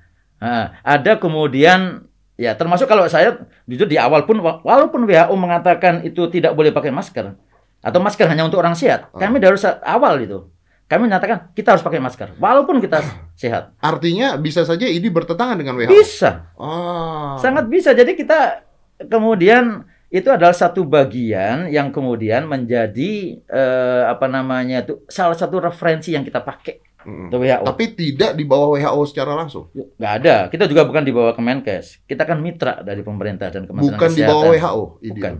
Nah, 0.43 0.75
ada 0.83 1.23
kemudian 1.23 2.03
ya 2.35 2.59
termasuk 2.59 2.91
kalau 2.91 3.07
saya 3.07 3.47
jujur 3.71 3.87
di 3.87 3.95
awal 3.95 4.27
pun 4.27 4.43
walaupun 4.43 5.07
WHO 5.07 5.35
mengatakan 5.39 6.03
itu 6.03 6.27
tidak 6.27 6.59
boleh 6.59 6.75
pakai 6.75 6.91
masker 6.91 7.39
atau 7.79 7.99
masker 8.03 8.27
hanya 8.27 8.43
untuk 8.43 8.59
orang 8.59 8.75
sehat, 8.75 9.11
uh. 9.15 9.19
kami 9.23 9.39
dari 9.39 9.55
awal 9.87 10.19
itu 10.19 10.51
kami 10.93 11.09
menyatakan 11.09 11.57
kita 11.57 11.73
harus 11.73 11.81
pakai 11.81 12.05
masker 12.05 12.37
walaupun 12.37 12.77
kita 12.77 13.01
sehat. 13.33 13.73
Artinya 13.81 14.37
bisa 14.37 14.61
saja 14.69 14.85
ini 14.85 15.09
bertentangan 15.09 15.57
dengan 15.57 15.81
WHO. 15.81 15.89
Bisa. 15.89 16.53
Oh. 16.61 17.41
Sangat 17.41 17.65
bisa. 17.73 17.97
Jadi 17.97 18.13
kita 18.13 18.61
kemudian 19.09 19.89
itu 20.13 20.29
adalah 20.29 20.53
satu 20.53 20.85
bagian 20.85 21.73
yang 21.73 21.89
kemudian 21.89 22.45
menjadi 22.45 23.41
eh, 23.49 24.03
apa 24.05 24.29
namanya 24.29 24.85
itu 24.85 25.01
salah 25.09 25.33
satu 25.33 25.57
referensi 25.57 26.13
yang 26.13 26.21
kita 26.21 26.45
pakai 26.45 26.85
hmm. 27.09 27.33
WHO. 27.33 27.65
Tapi 27.65 27.85
tidak 27.97 28.37
di 28.37 28.45
bawah 28.45 28.77
WHO 28.77 29.03
secara 29.09 29.33
langsung. 29.33 29.73
Nggak 29.73 30.13
ada. 30.21 30.37
Kita 30.53 30.69
juga 30.69 30.85
bukan 30.85 31.01
di 31.01 31.17
bawah 31.17 31.33
Kemenkes. 31.33 32.05
Kita 32.05 32.29
kan 32.29 32.45
mitra 32.45 32.85
dari 32.85 33.01
pemerintah 33.01 33.49
dan 33.49 33.65
Kementerian 33.65 33.97
bukan 33.97 34.09
Kesehatan. 34.13 34.29
Bukan 34.29 34.53
di 34.53 34.53
bawah 34.53 34.77
WHO. 34.77 34.85
Bukan. 35.17 35.33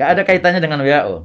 Nggak 0.00 0.08
ada 0.08 0.22
kaitannya 0.24 0.60
dengan 0.64 0.80
WHO. 0.80 1.16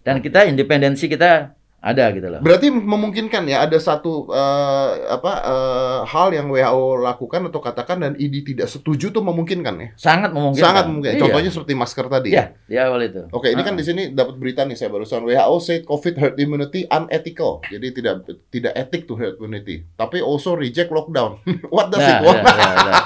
Dan 0.00 0.16
kita 0.24 0.48
independensi 0.48 1.12
kita 1.12 1.59
ada 1.80 2.12
gitu 2.12 2.28
loh. 2.28 2.44
Berarti 2.44 2.68
memungkinkan 2.68 3.48
ya 3.48 3.64
ada 3.64 3.80
satu 3.80 4.28
eh, 4.28 4.88
apa 5.08 5.32
eh, 5.40 5.98
hal 6.04 6.28
yang 6.30 6.52
WHO 6.52 7.00
lakukan 7.00 7.48
atau 7.48 7.56
katakan 7.58 8.04
dan 8.04 8.12
ID 8.14 8.52
tidak 8.52 8.68
setuju 8.68 9.08
tuh 9.08 9.24
memungkinkan 9.24 9.74
ya. 9.80 9.88
Sangat 9.96 10.30
memungkinkan. 10.30 10.60
Sangat 10.60 10.84
mungkin. 10.86 11.16
Iya. 11.16 11.20
Contohnya 11.24 11.48
seperti 11.48 11.72
masker 11.72 12.06
tadi. 12.06 12.28
Iya, 12.36 12.52
di 12.68 12.76
awal 12.76 13.08
itu. 13.08 13.24
Oke, 13.32 13.48
ini 13.48 13.64
kan 13.64 13.72
Ah. 13.74 13.78
di 13.80 13.84
sini 13.84 14.02
dapat 14.12 14.36
berita 14.36 14.68
nih 14.68 14.76
saya 14.76 14.92
barusan 14.92 15.24
WHO 15.24 15.56
said 15.58 15.82
COVID 15.82 16.14
herd 16.16 16.36
immunity 16.36 16.84
unethical. 16.84 17.64
Jadi 17.66 17.86
tidak 17.96 18.28
tidak 18.52 18.72
etik 18.76 19.08
to 19.08 19.16
herd 19.16 19.40
immunity. 19.40 19.88
Tapi 19.96 20.20
also 20.20 20.52
reject 20.52 20.92
lockdown. 20.92 21.40
What 21.74 21.88
does 21.88 22.04
Nah, 22.04 22.12
it 22.12 22.20
want? 22.22 22.40
nah, 22.44 22.54
nah, 22.54 22.74
nah. 22.76 23.02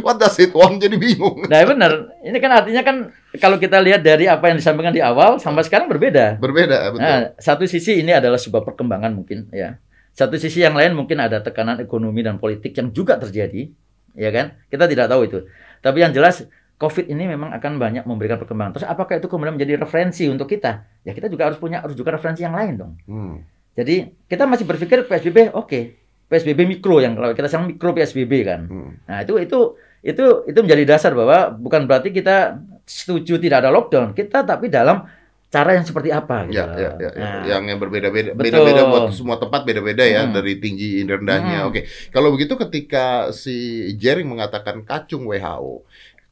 What 0.00 0.16
does 0.16 0.38
it 0.38 0.56
want? 0.56 0.78
Jadi 0.78 0.96
bingung. 0.96 1.44
Nah, 1.44 1.66
benar. 1.66 2.16
Ini 2.22 2.38
kan 2.38 2.50
artinya 2.54 2.80
kan 2.80 2.96
kalau 3.38 3.62
kita 3.62 3.78
lihat 3.78 4.02
dari 4.02 4.26
apa 4.26 4.50
yang 4.50 4.58
disampaikan 4.58 4.90
di 4.90 4.98
awal 4.98 5.38
sampai 5.38 5.62
sekarang 5.62 5.86
berbeda. 5.86 6.42
Berbeda, 6.42 6.90
betul. 6.90 7.06
Nah, 7.06 7.36
satu 7.38 7.62
sisi 7.70 8.02
ini 8.02 8.10
adalah 8.10 8.40
sebuah 8.40 8.66
perkembangan 8.66 9.14
mungkin 9.14 9.46
ya. 9.54 9.78
Satu 10.10 10.34
sisi 10.34 10.58
yang 10.58 10.74
lain 10.74 10.98
mungkin 10.98 11.22
ada 11.22 11.38
tekanan 11.38 11.78
ekonomi 11.78 12.26
dan 12.26 12.42
politik 12.42 12.74
yang 12.74 12.90
juga 12.90 13.14
terjadi, 13.22 13.70
ya 14.18 14.30
kan? 14.34 14.58
Kita 14.66 14.90
tidak 14.90 15.06
tahu 15.06 15.22
itu. 15.30 15.38
Tapi 15.78 16.02
yang 16.02 16.10
jelas 16.10 16.42
COVID 16.80 17.12
ini 17.12 17.28
memang 17.28 17.52
akan 17.54 17.76
banyak 17.76 18.08
memberikan 18.08 18.40
perkembangan. 18.40 18.80
Terus 18.80 18.86
apakah 18.88 19.20
itu 19.20 19.28
kemudian 19.28 19.54
menjadi 19.54 19.78
referensi 19.78 20.24
untuk 20.26 20.48
kita? 20.48 20.88
Ya 21.04 21.12
kita 21.12 21.28
juga 21.28 21.52
harus 21.52 21.60
punya 21.60 21.84
harus 21.84 21.92
juga 21.92 22.16
referensi 22.16 22.40
yang 22.40 22.56
lain 22.56 22.74
dong. 22.80 22.92
Hmm. 23.04 23.36
Jadi 23.76 24.10
kita 24.26 24.48
masih 24.48 24.64
berpikir 24.64 25.04
PSBB 25.04 25.52
oke. 25.52 26.00
PSBB 26.32 26.62
mikro 26.64 27.02
yang 27.04 27.18
kalau 27.18 27.36
kita 27.36 27.52
sekarang 27.52 27.76
mikro 27.76 27.92
PSBB 27.92 28.32
kan. 28.48 28.60
Hmm. 28.64 28.90
Nah, 29.04 29.18
itu 29.20 29.36
itu 29.38 29.76
itu 30.00 30.24
itu 30.48 30.58
menjadi 30.64 30.96
dasar 30.96 31.12
bahwa 31.12 31.52
bukan 31.52 31.84
berarti 31.84 32.16
kita 32.16 32.56
setuju 32.90 33.38
tidak 33.38 33.62
ada 33.62 33.70
lockdown. 33.70 34.10
Kita 34.10 34.42
tapi 34.42 34.66
dalam 34.66 35.06
cara 35.46 35.74
yang 35.74 35.82
seperti 35.82 36.10
apa 36.10 36.46
gitu. 36.46 36.58
Ya, 36.58 36.66
ya, 36.74 36.90
ya, 36.94 37.10
ya. 37.10 37.10
Nah, 37.18 37.42
yang 37.46 37.62
yang 37.66 37.78
berbeda-beda, 37.78 38.34
beda-beda 38.34 38.86
buat 38.86 39.10
semua 39.10 39.34
tempat 39.34 39.66
beda-beda 39.66 40.02
ya 40.02 40.26
Hmm. 40.26 40.34
dari 40.34 40.58
tinggi 40.58 41.02
rendahnya. 41.02 41.66
Hmm. 41.66 41.68
Oke, 41.70 41.86
kalau 42.10 42.30
begitu 42.30 42.54
ketika 42.54 43.30
si 43.30 43.54
Jering 43.98 44.30
mengatakan 44.30 44.82
kacung 44.82 45.26
WHO, 45.26 45.82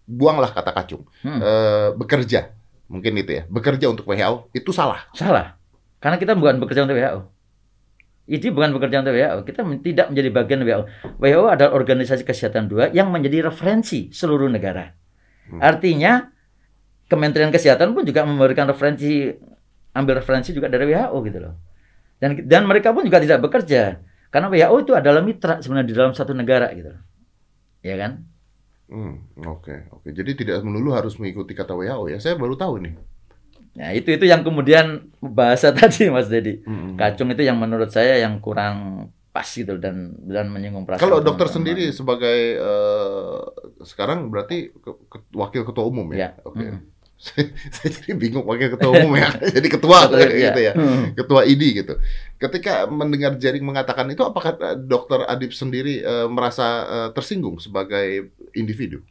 buanglah 0.06 0.50
kata 0.50 0.70
kacung, 0.70 1.02
hmm, 1.22 1.38
Eh, 1.42 1.88
bekerja, 1.98 2.54
mungkin 2.86 3.18
itu 3.18 3.38
ya, 3.38 3.42
bekerja 3.50 3.90
untuk 3.90 4.06
WHO 4.06 4.54
itu 4.54 4.70
salah. 4.70 5.10
salah. 5.14 5.58
Karena 5.98 6.14
kita 6.14 6.38
bukan 6.38 6.62
bekerja 6.62 6.86
untuk 6.86 6.94
WHO. 6.94 7.26
Ini 8.28 8.54
bukan 8.54 8.70
bekerja 8.76 9.02
untuk 9.02 9.18
WHO. 9.18 9.38
Kita 9.42 9.60
tidak 9.82 10.06
menjadi 10.14 10.28
bagian 10.30 10.60
WHO. 10.62 10.82
WHO 11.18 11.44
adalah 11.48 11.72
organisasi 11.74 12.22
kesehatan 12.22 12.70
dua 12.70 12.86
yang 12.94 13.10
menjadi 13.10 13.50
referensi 13.50 14.14
seluruh 14.14 14.46
negara. 14.46 14.94
Hmm. 15.50 15.58
Artinya 15.58 16.28
Kementerian 17.08 17.48
Kesehatan 17.48 17.96
pun 17.96 18.04
juga 18.04 18.22
memberikan 18.22 18.68
referensi 18.68 19.32
ambil 19.90 20.20
referensi 20.20 20.52
juga 20.52 20.68
dari 20.68 20.84
WHO 20.86 21.16
gitu 21.24 21.38
loh. 21.40 21.54
Dan 22.20 22.44
dan 22.44 22.68
mereka 22.68 22.92
pun 22.92 23.02
juga 23.02 23.18
tidak 23.18 23.40
bekerja 23.40 23.98
karena 24.28 24.46
WHO 24.46 24.76
itu 24.84 24.92
adalah 24.92 25.24
mitra 25.24 25.58
sebenarnya 25.58 25.88
di 25.88 25.96
dalam 25.96 26.12
satu 26.12 26.36
negara 26.36 26.68
gitu 26.72 26.92
loh. 26.92 27.02
Ya 27.80 27.96
kan? 27.96 28.28
Hmm, 28.88 29.24
oke, 29.38 29.88
oke. 29.90 30.08
Jadi 30.10 30.32
tidak 30.38 30.60
melulu 30.60 30.92
harus 30.92 31.16
mengikuti 31.16 31.52
kata 31.52 31.72
WHO 31.72 32.08
ya. 32.08 32.18
Saya 32.18 32.36
baru 32.36 32.56
tahu 32.56 32.80
nih. 32.84 32.94
Nah, 33.78 33.94
itu 33.94 34.10
itu 34.10 34.24
yang 34.24 34.42
kemudian 34.42 35.08
bahasa 35.18 35.72
tadi 35.76 36.08
Mas 36.08 36.28
Dedi. 36.28 36.60
Hmm. 36.64 36.96
Kacung 36.96 37.30
itu 37.30 37.40
yang 37.40 37.56
menurut 37.56 37.88
saya 37.88 38.20
yang 38.20 38.40
kurang 38.40 39.08
pas 39.28 39.44
gitu 39.46 39.76
dan 39.78 40.16
dan 40.24 40.48
menyinggung 40.50 40.82
perasaan. 40.82 41.04
Kalau 41.04 41.20
dokter 41.20 41.46
teman-teman. 41.46 41.56
sendiri 41.78 41.84
sebagai 41.92 42.38
eh, 42.58 43.38
sekarang 43.84 44.28
berarti 44.28 44.72
ke- 44.72 44.98
ke- 45.06 45.28
wakil 45.32 45.62
ketua 45.62 45.84
umum 45.86 46.08
ya? 46.10 46.18
Ya. 46.18 46.30
Oke. 46.42 46.64
Mm. 46.64 46.80
Saya 47.18 47.50
jadi 47.82 48.14
bingung 48.14 48.46
wakil 48.46 48.78
ketua 48.78 48.94
umum 48.94 49.18
ya. 49.18 49.34
jadi 49.58 49.68
ketua 49.68 50.06
Betul, 50.06 50.38
gitu 50.38 50.60
ya. 50.62 50.72
Hmm. 50.78 51.04
Ketua 51.18 51.42
ID 51.42 51.62
gitu. 51.82 51.94
Ketika 52.38 52.87
mendengar 52.87 53.34
Jaring 53.34 53.66
mengatakan 53.66 54.06
itu 54.14 54.22
apakah 54.22 54.54
eh, 54.54 54.78
dokter 54.78 55.26
Adib 55.26 55.50
sendiri 55.50 55.98
eh, 55.98 56.26
merasa 56.30 56.66
eh, 56.87 57.08
tersinggung 57.10 57.58
sebagai 57.58 58.30
individu? 58.54 59.02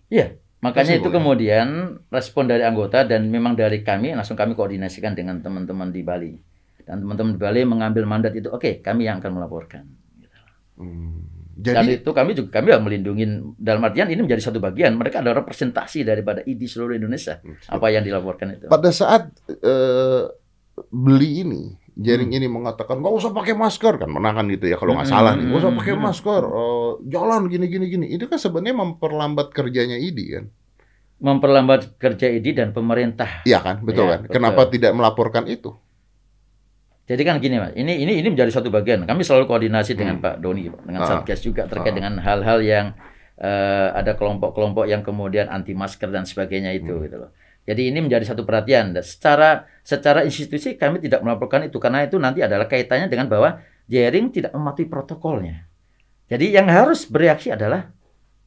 Makanya 0.58 0.98
itu 0.98 1.06
Tersinggung, 1.06 1.14
ya? 1.14 1.18
kemudian 1.22 1.68
respon 2.10 2.50
dari 2.50 2.64
anggota 2.66 3.06
dan 3.06 3.30
memang 3.30 3.54
dari 3.54 3.86
kami 3.86 4.18
langsung 4.18 4.34
kami 4.34 4.58
koordinasikan 4.58 5.14
dengan 5.14 5.38
teman-teman 5.44 5.94
di 5.94 6.02
Bali. 6.02 6.34
Dan 6.82 7.04
teman-teman 7.04 7.36
di 7.36 7.40
Bali 7.44 7.62
mengambil 7.68 8.08
mandat 8.10 8.34
itu, 8.34 8.50
oke, 8.50 8.82
kami 8.82 9.06
yang 9.06 9.22
akan 9.22 9.32
melaporkan. 9.38 9.84
Hmm. 10.80 11.37
Dan 11.58 11.74
Jadi 11.82 12.06
itu 12.06 12.12
kami 12.14 12.38
juga 12.38 12.62
kami 12.62 12.70
melindungi 12.78 13.26
dalam 13.58 13.82
artian 13.82 14.06
ini 14.08 14.22
menjadi 14.22 14.46
satu 14.46 14.62
bagian. 14.62 14.94
Mereka 14.94 15.26
adalah 15.26 15.42
representasi 15.42 16.06
daripada 16.06 16.46
ID 16.46 16.62
seluruh 16.64 16.94
Indonesia. 16.94 17.42
Apa 17.66 17.90
yang 17.90 18.06
dilaporkan 18.06 18.54
itu. 18.54 18.66
pada 18.70 18.94
saat 18.94 19.34
eh, 19.50 20.24
beli 20.94 21.32
ini 21.42 21.64
Jaring 21.98 22.30
Hmm. 22.30 22.38
ini 22.38 22.46
mengatakan 22.46 23.02
nggak 23.02 23.10
usah 23.10 23.34
pakai 23.34 23.58
masker 23.58 23.98
kan 23.98 24.10
menangan 24.14 24.46
gitu 24.54 24.70
ya 24.70 24.78
kalau 24.78 24.94
nggak 24.94 25.10
Hmm, 25.10 25.16
salah 25.18 25.34
nih 25.34 25.50
nggak 25.50 25.58
usah 25.58 25.72
hmm, 25.74 25.80
pakai 25.82 25.94
hmm. 25.98 26.04
masker 26.06 26.42
eh, 26.46 26.92
jalan 27.10 27.42
gini 27.50 27.66
gini 27.66 27.86
gini 27.90 28.06
itu 28.14 28.30
kan 28.30 28.38
sebenarnya 28.38 28.78
memperlambat 28.78 29.50
kerjanya 29.50 29.98
ID 29.98 30.20
kan 30.30 30.46
Memperlambat 31.18 31.98
kerja 31.98 32.30
ID 32.30 32.54
dan 32.54 32.70
pemerintah. 32.78 33.42
iya 33.42 33.58
kan 33.58 33.82
betul 33.82 34.06
Iya, 34.06 34.14
kan 34.14 34.20
betul. 34.22 34.34
kenapa 34.38 34.62
tidak 34.70 34.94
melaporkan 34.94 35.50
itu 35.50 35.74
Jadi 37.08 37.22
kan 37.24 37.40
gini 37.40 37.56
mas, 37.56 37.72
ini 37.72 38.04
ini 38.04 38.20
ini 38.20 38.28
menjadi 38.28 38.52
satu 38.52 38.68
bagian. 38.68 39.08
Kami 39.08 39.24
selalu 39.24 39.48
koordinasi 39.48 39.96
dengan 39.96 40.20
Hmm. 40.20 40.26
Pak 40.28 40.36
Doni, 40.44 40.68
dengan 40.68 41.02
Ah. 41.02 41.08
Satgas 41.08 41.40
juga 41.40 41.64
terkait 41.64 41.96
Ah. 41.96 41.98
dengan 42.04 42.14
hal-hal 42.20 42.60
yang 42.62 42.88
eh, 43.38 43.90
ada 43.94 44.18
kelompok-kelompok 44.18 44.90
yang 44.90 45.06
kemudian 45.06 45.46
anti 45.46 45.78
masker 45.78 46.10
dan 46.10 46.26
sebagainya 46.26 46.74
itu 46.74 46.90
Hmm. 46.90 47.06
gitu 47.06 47.16
loh. 47.22 47.32
Jadi 47.70 47.94
ini 47.94 48.02
menjadi 48.02 48.26
satu 48.26 48.42
perhatian. 48.42 48.98
Dan 48.98 49.06
secara 49.06 49.70
secara 49.86 50.26
institusi 50.26 50.74
kami 50.74 50.98
tidak 50.98 51.22
melaporkan 51.22 51.62
itu 51.62 51.78
karena 51.78 52.02
itu 52.02 52.18
nanti 52.18 52.42
adalah 52.42 52.66
kaitannya 52.66 53.06
dengan 53.06 53.30
bahwa 53.30 53.62
jaring 53.86 54.34
tidak 54.34 54.58
mematuhi 54.58 54.90
protokolnya. 54.90 55.70
Jadi 56.28 56.50
yang 56.50 56.66
harus 56.66 57.06
bereaksi 57.06 57.54
adalah 57.54 57.94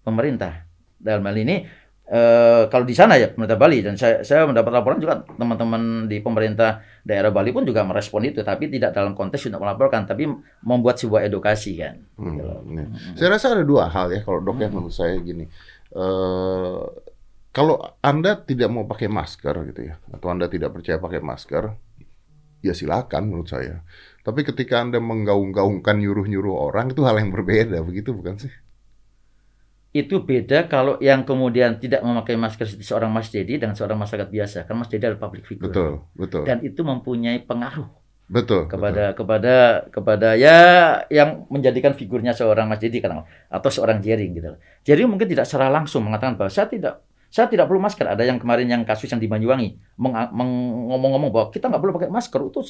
pemerintah. 0.03 0.67
Dalam 0.99 1.23
hal 1.23 1.37
ini 1.39 1.65
eh, 2.11 2.63
kalau 2.67 2.83
di 2.83 2.93
sana 2.93 3.15
ya 3.15 3.31
pemerintah 3.31 3.55
Bali 3.55 3.79
dan 3.81 3.95
saya 3.95 4.21
saya 4.21 4.43
mendapat 4.45 4.73
laporan 4.73 4.99
juga 4.99 5.23
teman-teman 5.25 5.83
di 6.05 6.19
pemerintah 6.19 6.71
daerah 7.01 7.31
Bali 7.31 7.51
pun 7.51 7.63
juga 7.63 7.81
merespon 7.81 8.27
itu 8.27 8.43
tapi 8.43 8.67
tidak 8.67 8.91
dalam 8.91 9.15
konteks 9.15 9.47
untuk 9.47 9.63
melaporkan 9.63 10.05
tapi 10.05 10.27
membuat 10.61 10.99
sebuah 10.99 11.25
edukasi 11.25 11.79
kan. 11.79 12.03
Hmm, 12.15 12.27
Gitu 12.29 12.43
loh. 12.43 12.61
iya. 12.67 12.85
Hmm. 12.85 13.15
saya 13.15 13.29
rasa 13.31 13.47
ada 13.53 13.63
dua 13.63 13.87
hal 13.87 14.11
ya 14.11 14.21
kalau 14.21 14.41
dok 14.41 14.59
ya 14.59 14.67
Hmm. 14.67 14.75
menurut 14.77 14.93
saya 14.93 15.15
gini 15.17 15.47
Eh, 15.91 16.83
kalau 17.51 17.75
anda 18.01 18.39
tidak 18.39 18.71
mau 18.71 18.87
pakai 18.87 19.11
masker 19.11 19.55
gitu 19.67 19.81
ya 19.85 19.99
atau 20.09 20.31
anda 20.31 20.47
tidak 20.47 20.71
percaya 20.71 20.97
pakai 20.97 21.19
masker 21.21 21.75
ya 22.61 22.71
silakan 22.71 23.27
menurut 23.27 23.51
saya 23.51 23.83
tapi 24.21 24.47
ketika 24.47 24.79
anda 24.79 25.03
menggaung-gaungkan 25.03 25.99
nyuruh-nyuruh 25.99 26.55
orang 26.63 26.93
itu 26.93 27.03
hal 27.03 27.19
yang 27.19 27.35
berbeda 27.35 27.83
begitu 27.83 28.15
bukan 28.15 28.39
sih 28.39 28.53
Itu 29.91 30.23
beda 30.23 30.71
kalau 30.71 30.95
yang 31.03 31.27
kemudian 31.27 31.83
tidak 31.83 32.07
memakai 32.07 32.39
masker 32.39 32.63
seperti 32.63 32.87
seorang 32.87 33.11
Mas 33.11 33.27
Dedi 33.27 33.59
dan 33.59 33.75
seorang 33.75 33.99
masyarakat 33.99 34.31
biasa. 34.31 34.59
Kan 34.63 34.79
Mas 34.79 34.87
Dedi 34.87 35.03
adalah 35.03 35.19
public 35.27 35.43
figure. 35.51 35.67
betul 35.67 36.07
betul 36.15 36.47
Dan 36.47 36.63
itu 36.63 36.87
mempunyai 36.87 37.43
pengaruh 37.43 37.91
betul 38.31 38.71
kepada 38.71 39.11
kepada 39.19 39.55
kepada 39.91 40.39
ya 40.39 40.59
yang 41.11 41.51
menjadikan 41.51 41.99
figurnya 41.99 42.31
seorang 42.31 42.71
Mas 42.71 42.79
Dedi 42.79 43.03
kan 43.03 43.27
atau 43.51 43.71
seorang 43.71 43.99
Jering 43.99 44.31
gitu. 44.39 44.55
Jering 44.87 45.11
mungkin 45.11 45.27
tidak 45.27 45.51
secara 45.51 45.67
langsung 45.67 46.07
mengatakan 46.07 46.39
bahwa 46.39 46.47
saya 46.55 46.71
tidak 46.71 47.03
saya 47.27 47.51
tidak 47.51 47.67
perlu 47.67 47.83
masker. 47.83 48.07
Ada 48.07 48.23
yang 48.31 48.39
kemarin 48.39 48.71
yang 48.71 48.83
kasus 48.87 49.11
yang 49.11 49.19
di 49.19 49.27
Banyuwangi 49.27 49.75
meng- 49.99 50.31
meng- 50.31 50.87
ngomong-ngomong 50.95 51.31
bahwa 51.35 51.47
kita 51.51 51.67
nggak 51.67 51.83
perlu 51.83 51.95
pakai 51.99 52.11
masker 52.15 52.41
itu 52.47 52.61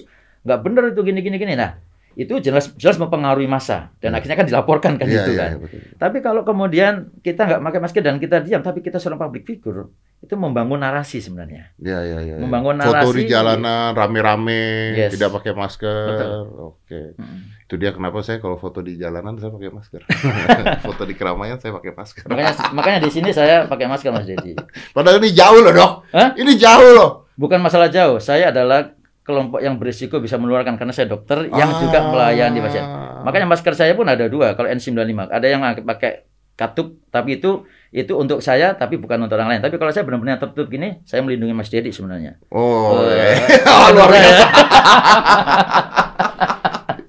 nggak 0.41 0.61
benar 0.65 0.83
itu 0.89 1.01
gini 1.05 1.21
gini 1.21 1.37
gini. 1.37 1.53
Nah 1.53 1.77
itu 2.13 2.35
jelas 2.39 2.75
jelas 2.75 2.97
mempengaruhi 2.97 3.47
masa 3.47 3.95
dan 3.97 4.11
Hmm. 4.11 4.19
akhirnya 4.19 4.37
kan 4.37 4.47
dilaporkan 4.47 4.93
kan 4.95 5.07
Iya, 5.07 5.21
itu 5.21 5.33
iya, 5.33 5.41
kan. 5.41 5.51
betul. 5.59 5.81
Tapi 5.95 6.19
kalau 6.19 6.43
kemudian 6.43 6.93
kita 7.19 7.43
nggak 7.45 7.61
pakai 7.63 7.81
masker 7.81 8.03
dan 8.03 8.17
kita 8.17 8.37
diam, 8.41 8.61
tapi 8.61 8.79
kita 8.79 8.97
seorang 8.97 9.21
public 9.21 9.45
figure, 9.45 9.89
itu 10.19 10.35
membangun 10.35 10.79
narasi 10.79 11.19
sebenarnya. 11.19 11.71
Iya, 11.77 11.99
iya, 12.03 12.19
iya. 12.21 12.35
Membangun 12.37 12.77
Foto 12.77 13.15
di 13.15 13.25
narasi. 13.25 13.31
jalanan 13.31 13.95
rame-rame, 13.95 14.63
Yes. 14.99 15.11
tidak 15.13 15.31
pakai 15.33 15.53
masker. 15.55 16.07
Betul. 16.11 16.43
Oke. 16.75 17.01
Mm. 17.15 17.39
Itu 17.63 17.75
dia 17.77 17.91
kenapa 17.91 18.19
saya 18.21 18.37
kalau 18.37 18.57
foto 18.57 18.81
di 18.81 18.95
jalanan 18.95 19.39
saya 19.39 19.51
pakai 19.51 19.71
masker. 19.71 20.01
foto 20.85 21.03
di 21.05 21.15
keramaian 21.15 21.57
saya 21.57 21.73
pakai 21.73 21.95
masker. 21.95 22.27
Makanya 22.27 22.53
makanya 22.73 22.99
di 23.01 23.11
sini 23.11 23.31
saya 23.31 23.65
pakai 23.65 23.87
masker 23.87 24.11
Mas 24.11 24.27
Dedi. 24.27 24.59
Padahal 24.95 25.19
ini 25.19 25.31
jauh 25.31 25.61
loh, 25.61 25.73
Dok. 25.73 25.93
Hah? 26.11 26.29
Ini 26.35 26.53
jauh 26.55 26.91
loh. 26.93 27.11
Bukan 27.35 27.57
masalah 27.57 27.89
jauh, 27.89 28.19
saya 28.19 28.51
adalah 28.51 28.93
kelompok 29.31 29.63
yang 29.63 29.79
berisiko 29.79 30.19
bisa 30.19 30.35
menularkan 30.35 30.75
karena 30.75 30.91
saya 30.91 31.07
dokter 31.07 31.47
yang 31.49 31.71
Ah. 31.71 31.79
juga 31.79 31.99
melayani 32.03 32.59
pasien. 32.59 32.83
Makanya 33.21 33.47
masker 33.47 33.73
saya 33.73 33.95
pun 33.95 34.05
ada 34.05 34.27
dua, 34.27 34.53
kalau 34.53 34.67
N95. 34.67 35.31
Ada 35.31 35.47
yang 35.47 35.63
pakai 35.81 36.27
katup, 36.53 36.99
tapi 37.09 37.39
itu 37.39 37.63
itu 37.91 38.13
untuk 38.13 38.39
saya, 38.39 38.73
tapi 38.73 38.95
bukan 38.95 39.17
untuk 39.21 39.35
orang 39.35 39.51
lain. 39.51 39.61
Tapi 39.61 39.75
kalau 39.75 39.91
saya 39.91 40.03
benar-benar 40.03 40.39
tertutup 40.39 40.69
gini, 40.69 41.01
saya 41.03 41.21
melindungi 41.21 41.51
Mas 41.51 41.67
Dedi 41.67 41.91
sebenarnya. 41.91 42.37
Oh, 42.51 43.01
Eh, 43.01 43.35
oh, 43.73 43.89
luar 43.91 44.11
ya. 44.11 44.19
biasa. 44.21 44.45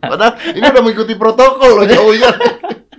Padahal 0.01 0.33
ini 0.51 0.65
udah 0.65 0.81
mengikuti 0.81 1.13
protokol 1.15 1.71
loh 1.77 1.85
jauhnya. 1.85 2.31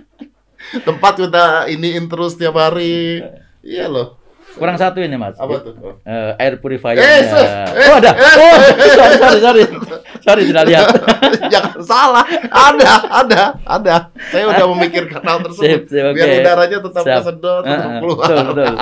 Tempat 0.87 1.13
kita 1.19 1.43
iniin 1.69 2.07
terus 2.07 2.33
tiap 2.33 2.55
hari. 2.55 3.21
Iya 3.61 3.85
loh. 3.85 4.17
Kurang 4.53 4.77
satu 4.77 5.01
ini 5.01 5.17
mas. 5.17 5.33
Apa 5.35 5.59
tuh? 5.59 5.73
Eh, 6.05 6.31
air 6.37 6.61
purifier. 6.61 6.95
Eh, 6.95 7.21
sus! 7.25 7.41
Eh, 7.41 7.89
oh 7.89 7.95
ada. 7.97 8.11
Oh, 8.13 8.55
sorry, 8.93 9.15
sorry, 9.17 9.39
sorry. 9.41 9.63
Sorry 10.21 10.41
tidak 10.45 10.63
lihat. 10.69 10.87
Jangan 11.53 11.81
salah. 11.81 12.25
Ada, 12.47 12.91
ada, 13.09 13.43
ada. 13.59 13.95
Saya 14.29 14.47
udah 14.47 14.65
memikirkan 14.71 15.19
hal 15.19 15.41
tersebut. 15.41 15.65
Sip, 15.65 15.81
sip, 15.89 16.03
oke. 16.05 16.15
Biar 16.15 16.29
udaranya 16.39 16.77
tetap 16.79 17.03
Siap. 17.03 17.17
kesedot, 17.19 17.61
tetap 17.65 17.81
Eh, 17.81 17.89
eh, 17.89 17.99
keluar. 17.99 18.27
betul, 18.29 18.45
betul. 18.53 18.73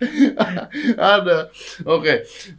ada. 0.96 1.38
Oke. 1.84 2.14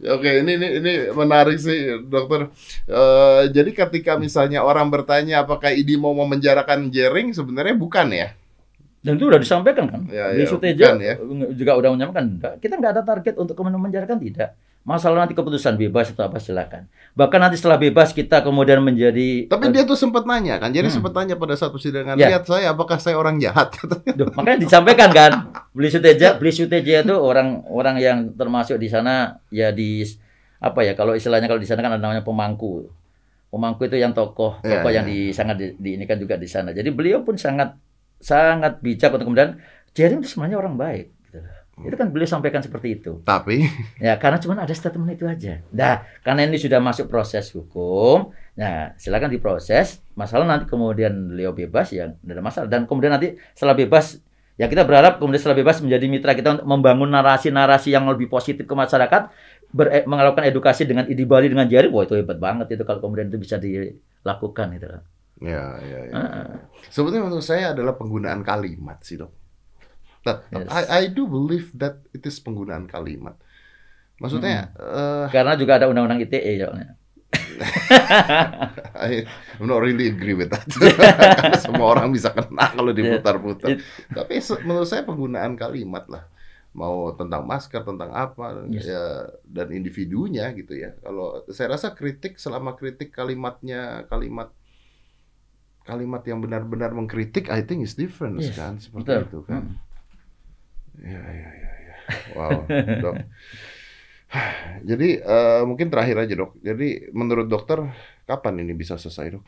Oke, 0.06 0.30
ini 0.40 0.50
ini 0.54 0.68
ini 0.78 0.92
menarik 1.10 1.58
sih, 1.58 2.06
Dokter. 2.06 2.48
Eh, 2.86 3.42
jadi 3.50 3.70
ketika 3.74 4.14
misalnya 4.14 4.62
orang 4.62 4.86
bertanya 4.88 5.42
apakah 5.42 5.74
ID 5.74 5.98
mau 5.98 6.14
memenjarakan 6.14 6.86
Jering, 6.88 7.34
sebenarnya 7.34 7.74
bukan 7.74 8.14
ya? 8.14 8.30
Dan 9.02 9.18
itu 9.18 9.26
udah 9.26 9.42
disampaikan 9.42 9.90
kan? 9.90 10.06
Ya, 10.06 10.30
Di 10.30 10.42
ya, 10.42 10.46
Suteja 10.46 10.94
ya. 10.94 11.18
juga 11.50 11.74
udah 11.74 11.90
menyampaikan, 11.90 12.38
"Enggak, 12.38 12.54
kita 12.62 12.78
nggak 12.78 12.92
ada 12.94 13.02
target 13.02 13.34
untuk 13.34 13.58
menjarakan 13.58 14.14
tidak. 14.16 14.54
Masalah 14.82 15.22
nanti 15.22 15.34
keputusan 15.34 15.74
bebas 15.74 16.10
atau 16.10 16.26
apa 16.26 16.38
silakan. 16.38 16.90
Bahkan 17.14 17.38
nanti 17.38 17.54
setelah 17.54 17.78
bebas 17.78 18.10
kita 18.10 18.42
kemudian 18.42 18.78
menjadi 18.78 19.46
Tapi 19.46 19.70
dia 19.70 19.82
tuh 19.82 19.94
sempat 19.94 20.22
nanya 20.22 20.58
kan, 20.58 20.70
jadi 20.70 20.86
Hmm. 20.86 20.98
sempat 20.98 21.14
tanya 21.14 21.34
pada 21.34 21.54
saat 21.54 21.70
persidangan, 21.70 22.14
Ya. 22.14 22.30
lihat 22.30 22.46
saya 22.46 22.70
apakah 22.70 22.98
saya 22.98 23.14
orang 23.14 23.38
jahat? 23.38 23.74
Duh, 24.18 24.26
makanya 24.32 24.58
disampaikan 24.58 25.10
kan. 25.10 25.32
Beli 25.70 25.86
Suteja, 25.86 26.34
beli 26.34 26.50
Suteja 26.50 27.02
itu 27.02 27.14
orang 27.14 27.62
orang 27.68 27.94
yang 27.96 28.34
termasuk 28.34 28.74
di 28.76 28.86
sana 28.86 29.38
ya 29.48 29.70
di 29.70 30.02
apa 30.58 30.82
ya 30.82 30.94
kalau 30.94 31.14
istilahnya 31.14 31.46
kalau 31.46 31.58
di 31.58 31.66
sana 31.66 31.78
kan 31.78 31.94
ada 31.94 32.02
namanya 32.02 32.22
pemangku. 32.22 32.86
Pemangku 33.50 33.82
itu 33.84 33.94
yang 33.94 34.10
tokoh, 34.10 34.58
Ya, 34.62 34.78
tokoh 34.78 34.90
ya. 34.90 34.98
yang 34.98 35.06
di 35.06 35.30
sangat 35.30 35.58
di, 35.58 35.66
di 35.76 35.90
ini 35.94 36.06
kan 36.06 36.16
juga 36.16 36.34
di 36.34 36.46
sana. 36.46 36.70
Jadi 36.70 36.90
beliau 36.90 37.20
pun 37.20 37.36
sangat 37.36 37.76
sangat 38.22 38.78
bijak 38.78 39.10
untuk 39.10 39.26
kemudian 39.28 39.58
Jerry 39.92 40.16
itu 40.16 40.30
sebenarnya 40.30 40.56
orang 40.62 40.78
baik. 40.78 41.06
Gitu. 41.28 41.42
loh. 41.42 41.88
Itu 41.88 41.96
kan 41.98 42.08
beliau 42.14 42.28
sampaikan 42.30 42.62
seperti 42.62 43.02
itu. 43.02 43.20
Tapi 43.26 43.66
Ya, 44.06 44.16
karena 44.16 44.38
cuma 44.40 44.56
ada 44.56 44.72
statement 44.72 45.12
itu 45.12 45.26
aja. 45.28 45.60
Nah, 45.74 46.06
karena 46.22 46.46
ini 46.46 46.56
sudah 46.56 46.80
masuk 46.80 47.10
proses 47.10 47.50
hukum, 47.52 48.30
nah 48.56 48.94
silakan 48.96 49.28
diproses. 49.28 50.00
Masalah 50.14 50.46
nanti 50.48 50.64
kemudian 50.70 51.12
beliau 51.32 51.52
bebas 51.52 51.90
ya 51.92 52.14
tidak 52.14 52.34
ada 52.38 52.42
masalah. 52.44 52.68
Dan 52.70 52.86
kemudian 52.88 53.12
nanti 53.12 53.36
setelah 53.52 53.76
bebas, 53.76 54.20
ya 54.56 54.68
kita 54.70 54.84
berharap 54.88 55.18
kemudian 55.20 55.40
setelah 55.40 55.58
bebas 55.58 55.80
menjadi 55.84 56.04
mitra 56.08 56.32
kita 56.32 56.48
untuk 56.60 56.66
membangun 56.68 57.08
narasi-narasi 57.12 57.92
yang 57.92 58.04
lebih 58.08 58.28
positif 58.32 58.64
ke 58.64 58.74
masyarakat, 58.76 59.32
ber- 59.72 59.92
eh, 59.92 60.04
melakukan 60.04 60.44
edukasi 60.48 60.84
dengan 60.84 61.08
Idi 61.08 61.24
Bali 61.24 61.48
dengan 61.48 61.64
jari, 61.68 61.88
wah 61.88 62.04
itu 62.04 62.16
hebat 62.16 62.36
banget 62.36 62.76
itu 62.76 62.84
kalau 62.84 63.00
kemudian 63.00 63.28
itu 63.32 63.40
bisa 63.40 63.56
dilakukan 63.56 64.76
itu. 64.76 64.88
Ya 65.42 65.64
ya 65.82 65.98
ya. 66.06 66.14
Ah, 66.14 66.46
Sebetulnya 66.88 67.26
menurut 67.26 67.42
saya 67.42 67.74
adalah 67.74 67.98
penggunaan 67.98 68.40
kalimat 68.42 69.02
sih, 69.02 69.18
Dok. 69.18 69.32
Nah, 70.22 70.38
Yes. 70.54 70.70
I, 70.70 70.82
I 70.86 71.10
do 71.10 71.26
believe 71.26 71.74
that 71.74 71.98
it 72.14 72.22
is 72.22 72.38
penggunaan 72.38 72.86
kalimat. 72.86 73.34
Maksudnya 74.22 74.70
eh, 74.78 75.26
karena 75.34 75.58
juga 75.58 75.82
ada 75.82 75.90
undang-undang 75.90 76.22
ITE 76.22 76.62
soalnya. 76.62 76.94
I, 78.94 79.24
I'm 79.58 79.66
not 79.66 79.82
really 79.82 80.08
agree 80.08 80.34
with 80.34 80.52
that. 80.52 80.62
Semua 81.64 81.96
orang 81.96 82.12
bisa 82.12 82.30
kena 82.30 82.70
kalau 82.70 82.92
diputar-putar. 82.92 83.74
It- 83.74 83.82
Tapi 84.08 84.38
menurut 84.62 84.86
saya 84.86 85.02
penggunaan 85.02 85.58
kalimat 85.58 86.06
lah. 86.06 86.24
Mau 86.72 87.12
tentang 87.12 87.44
masker, 87.44 87.84
tentang 87.84 88.14
apa, 88.16 88.64
Yes. 88.70 88.88
ya 88.88 89.28
dan 89.44 89.68
individunya 89.74 90.48
gitu 90.56 90.72
ya. 90.72 90.96
Kalau 91.02 91.44
saya 91.52 91.76
rasa 91.76 91.92
kritik 91.92 92.40
selama 92.40 92.72
kritik 92.72 93.12
kalimatnya 93.12 94.08
kalimat 94.08 94.48
kalimat 95.82 96.22
yang 96.26 96.38
benar-benar 96.44 96.90
mengkritik, 96.94 97.50
I 97.50 97.62
think 97.66 97.82
is 97.86 97.94
different 97.98 98.38
Yes, 98.38 98.54
kan, 98.54 98.78
seperti 98.78 99.18
Betul. 99.18 99.22
itu 99.26 99.38
kan. 99.46 99.62
Hmm. 99.62 99.76
Ya, 101.02 101.22
ya, 101.24 101.50
ya, 101.62 101.72
ya. 101.88 101.96
Wow, 102.36 102.58
dok. 103.02 103.16
Jadi 104.90 105.08
eh, 105.20 105.62
mungkin 105.68 105.88
terakhir 105.92 106.16
aja 106.22 106.34
dok. 106.36 106.52
Jadi 106.64 107.12
menurut 107.12 107.46
dokter 107.48 107.78
kapan 108.28 108.62
ini 108.64 108.72
bisa 108.72 108.96
selesai 108.96 109.38
dok? 109.38 109.44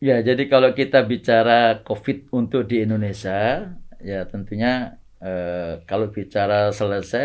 Ya, 0.00 0.16
jadi 0.24 0.48
kalau 0.48 0.72
kita 0.72 1.04
bicara 1.04 1.84
COVID 1.84 2.32
untuk 2.32 2.64
di 2.64 2.80
Indonesia, 2.88 3.68
ya 4.00 4.24
tentunya 4.32 4.96
eh, 5.20 5.84
kalau 5.84 6.08
bicara 6.08 6.72
selesai 6.72 7.24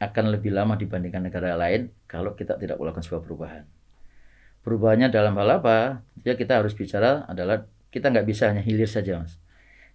akan 0.00 0.24
lebih 0.32 0.50
lama 0.56 0.74
dibandingkan 0.80 1.22
negara 1.28 1.52
lain 1.62 1.92
kalau 2.08 2.32
kita 2.32 2.56
tidak 2.56 2.76
melakukan 2.80 3.04
sebuah 3.04 3.22
perubahan. 3.26 3.64
Perubahannya 4.64 5.12
dalam 5.12 5.36
hal 5.36 5.60
apa? 5.60 6.00
Ya 6.24 6.34
kita 6.34 6.58
harus 6.58 6.72
bicara 6.72 7.28
adalah 7.28 7.68
kita 7.92 8.08
nggak 8.10 8.26
bisa 8.26 8.48
hanya 8.50 8.64
hilir 8.64 8.88
saja, 8.88 9.20
mas. 9.20 9.36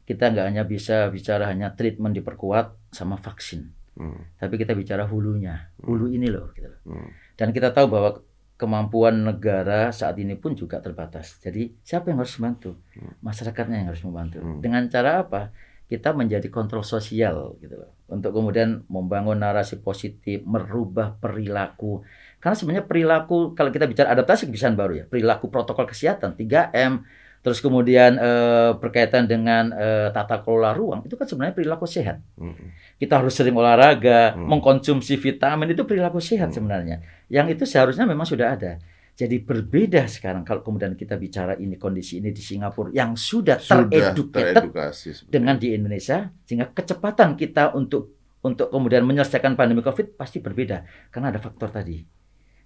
Kita 0.05 0.29
nggak 0.29 0.45
hanya 0.45 0.63
bisa 0.63 1.09
bicara 1.09 1.49
hanya 1.49 1.73
treatment 1.73 2.13
diperkuat 2.15 2.93
sama 2.93 3.17
vaksin, 3.17 3.73
Hmm, 3.99 4.31
tapi 4.39 4.55
kita 4.55 4.71
bicara 4.79 5.03
hulunya, 5.03 5.67
hulu 5.83 6.07
ini 6.07 6.31
loh. 6.31 6.55
Gitu 6.55 6.71
loh. 6.71 6.79
hmm, 6.87 7.35
Dan 7.35 7.51
kita 7.51 7.75
tahu 7.75 7.91
bahwa 7.91 8.23
kemampuan 8.55 9.27
negara 9.27 9.91
saat 9.91 10.15
ini 10.23 10.39
pun 10.39 10.55
juga 10.55 10.79
terbatas. 10.79 11.35
Jadi 11.43 11.75
siapa 11.83 12.07
yang 12.07 12.23
harus 12.23 12.31
membantu? 12.39 12.79
Hmm. 12.95 13.11
Masyarakatnya 13.19 13.75
yang 13.83 13.87
harus 13.91 14.03
membantu. 14.07 14.39
Hmm. 14.39 14.63
Dengan 14.63 14.87
cara 14.87 15.27
apa? 15.27 15.51
Kita 15.89 16.15
menjadi 16.15 16.47
kontrol 16.47 16.85
sosial 16.87 17.59
gitu 17.59 17.75
loh. 17.75 17.91
Untuk 18.07 18.31
kemudian 18.31 18.87
membangun 18.87 19.41
narasi 19.41 19.83
positif, 19.83 20.45
merubah 20.47 21.17
perilaku. 21.19 22.05
Karena 22.39 22.55
sebenarnya 22.55 22.85
perilaku 22.87 23.51
kalau 23.51 23.67
kita 23.69 23.83
bicara 23.83 24.15
adaptasi 24.15 24.47
kebiasaan 24.47 24.73
baru 24.73 24.93
ya, 24.95 25.05
perilaku 25.05 25.51
protokol 25.51 25.83
kesehatan 25.85 26.39
3M, 26.39 27.03
terus 27.39 27.59
kemudian 27.59 28.15
eh, 28.15 28.71
berkaitan 28.75 29.27
dengan 29.27 29.71
eh, 29.71 30.07
tata 30.11 30.39
kelola 30.39 30.71
ruang, 30.71 31.03
itu 31.03 31.15
kan 31.15 31.27
sebenarnya 31.27 31.55
perilaku 31.55 31.83
sehat 31.83 32.19
hmm. 32.35 32.95
kita 32.95 33.19
harus 33.19 33.35
sering 33.35 33.55
olahraga, 33.55 34.35
Hmm. 34.35 34.47
mengkonsumsi 34.47 35.15
vitamin 35.15 35.71
itu 35.71 35.83
perilaku 35.83 36.19
sehat 36.19 36.51
Hmm. 36.51 36.55
sebenarnya. 36.55 36.97
Yang 37.27 37.59
itu 37.59 37.63
seharusnya 37.67 38.03
memang 38.03 38.23
sudah 38.23 38.55
ada. 38.55 38.79
Jadi 39.15 39.35
berbeda 39.43 40.07
sekarang 40.07 40.47
kalau 40.47 40.63
kemudian 40.63 40.95
kita 40.95 41.19
bicara 41.19 41.59
ini 41.59 41.75
kondisi 41.75 42.23
ini 42.23 42.31
di 42.31 42.39
Singapura 42.39 42.87
yang 42.95 43.19
sudah, 43.19 43.59
Sudah 43.59 44.15
teredukasi. 44.15 45.27
dengan 45.27 45.59
di 45.59 45.75
Indonesia 45.75 46.31
sehingga 46.47 46.71
kecepatan 46.71 47.35
kita 47.35 47.75
untuk 47.75 48.15
untuk 48.39 48.71
kemudian 48.71 49.03
menyelesaikan 49.03 49.59
pandemi 49.59 49.83
Covid 49.83 50.15
pasti 50.15 50.39
berbeda 50.39 50.87
karena 51.11 51.35
ada 51.35 51.39
faktor 51.43 51.67
tadi. 51.67 52.18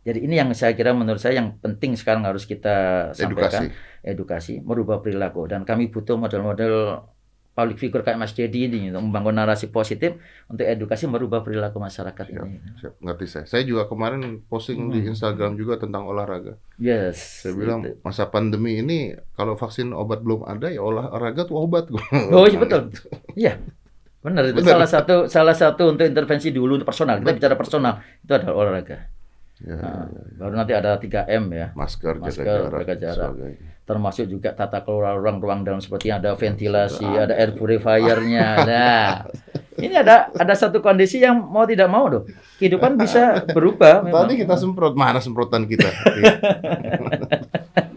Jadi 0.03 0.19
ini 0.21 0.35
yang 0.35 0.51
saya 0.51 0.71
kira 0.71 0.91
menurut 0.91 1.17
saya 1.17 1.39
yang 1.39 1.55
penting 1.57 1.95
sekarang 1.95 2.23
harus 2.23 2.43
kita 2.43 3.09
sampaikan 3.11 3.71
edukasi. 3.71 4.03
edukasi, 4.03 4.53
merubah 4.59 4.99
perilaku 4.99 5.47
dan 5.47 5.63
kami 5.63 5.87
butuh 5.87 6.15
model-model 6.15 6.99
public 7.49 7.77
figure 7.77 8.01
kayak 8.01 8.17
Mas 8.17 8.33
Dedi 8.33 8.65
ini 8.65 8.89
untuk 8.89 9.05
membangun 9.05 9.37
narasi 9.37 9.69
positif 9.69 10.17
untuk 10.45 10.65
edukasi 10.65 11.05
merubah 11.05 11.39
perilaku 11.39 11.77
masyarakat 11.77 12.25
Siap. 12.25 12.35
ini. 12.41 12.57
Siap, 12.75 12.93
ngerti 12.99 13.25
saya. 13.29 13.45
Saya 13.45 13.61
juga 13.61 13.85
kemarin 13.85 14.19
posting 14.43 14.89
di 14.89 14.99
Hmm. 14.99 15.13
Instagram 15.13 15.53
juga 15.53 15.77
tentang 15.77 16.03
olahraga. 16.03 16.57
Yes. 16.75 17.45
Saya 17.45 17.53
bilang 17.53 17.85
itu. 17.85 17.95
masa 18.01 18.25
pandemi 18.25 18.81
ini 18.81 18.97
kalau 19.31 19.53
vaksin 19.53 19.93
obat 19.93 20.19
belum 20.19 20.43
ada 20.43 20.67
ya 20.67 20.81
olahraga 20.81 21.45
tuh 21.45 21.61
obat. 21.61 21.87
Oh 22.33 22.43
iya 22.43 22.57
betul. 22.57 22.89
Iya. 23.33 23.61
Benar 24.19 24.49
itu 24.49 24.57
Benar. 24.57 24.73
salah 24.73 24.89
satu 24.89 25.15
salah 25.27 25.53
satu 25.53 25.83
untuk 25.89 26.03
intervensi 26.03 26.49
dulu 26.49 26.75
untuk 26.75 26.87
personal. 26.87 27.19
Kita 27.19 27.31
bicara 27.33 27.53
personal 27.53 27.93
itu 28.17 28.33
adalah 28.33 28.55
olahraga. 28.57 29.13
Ya, 29.63 29.79
Nah, 29.79 30.05
baru 30.35 30.53
nanti 30.53 30.71
ada 30.71 30.95
3M 30.95 31.43
ya. 31.49 31.67
masker, 31.71 32.19
Masker, 32.19 32.43
jaga 32.43 32.51
jarak, 32.67 32.79
jaga 32.83 32.93
jarak. 32.99 33.29
sebagainya. 33.31 33.69
termasuk 33.83 34.25
juga 34.27 34.49
tata 34.51 34.79
kelola 34.79 35.11
ruang-ruang 35.13 35.61
dalam 35.61 35.79
seperti 35.79 36.07
ada 36.07 36.33
ventilasi, 36.33 37.01
Sudah 37.01 37.21
ada 37.25 37.33
air 37.35 37.51
purifiernya. 37.51 38.47
Nah, 38.63 39.09
ini 39.75 39.93
ada 39.93 40.29
ada 40.29 40.53
satu 40.53 40.77
kondisi 40.79 41.17
yang 41.17 41.41
mau 41.41 41.63
tidak 41.63 41.87
mau 41.87 42.05
loh, 42.05 42.21
kehidupan 42.57 42.95
bisa 42.95 43.41
berubah. 43.45 43.99
memang. 44.03 44.23
Tadi 44.23 44.33
kita 44.37 44.53
semprot 44.55 44.93
mana 44.93 45.17
semprotan 45.17 45.63
kita? 45.63 45.87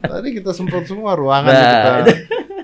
Tadi 0.06 0.28
kita 0.32 0.50
semprot 0.50 0.84
semua 0.86 1.12
ruangan 1.12 1.50
Nah, 1.50 2.02
kita 2.02 2.12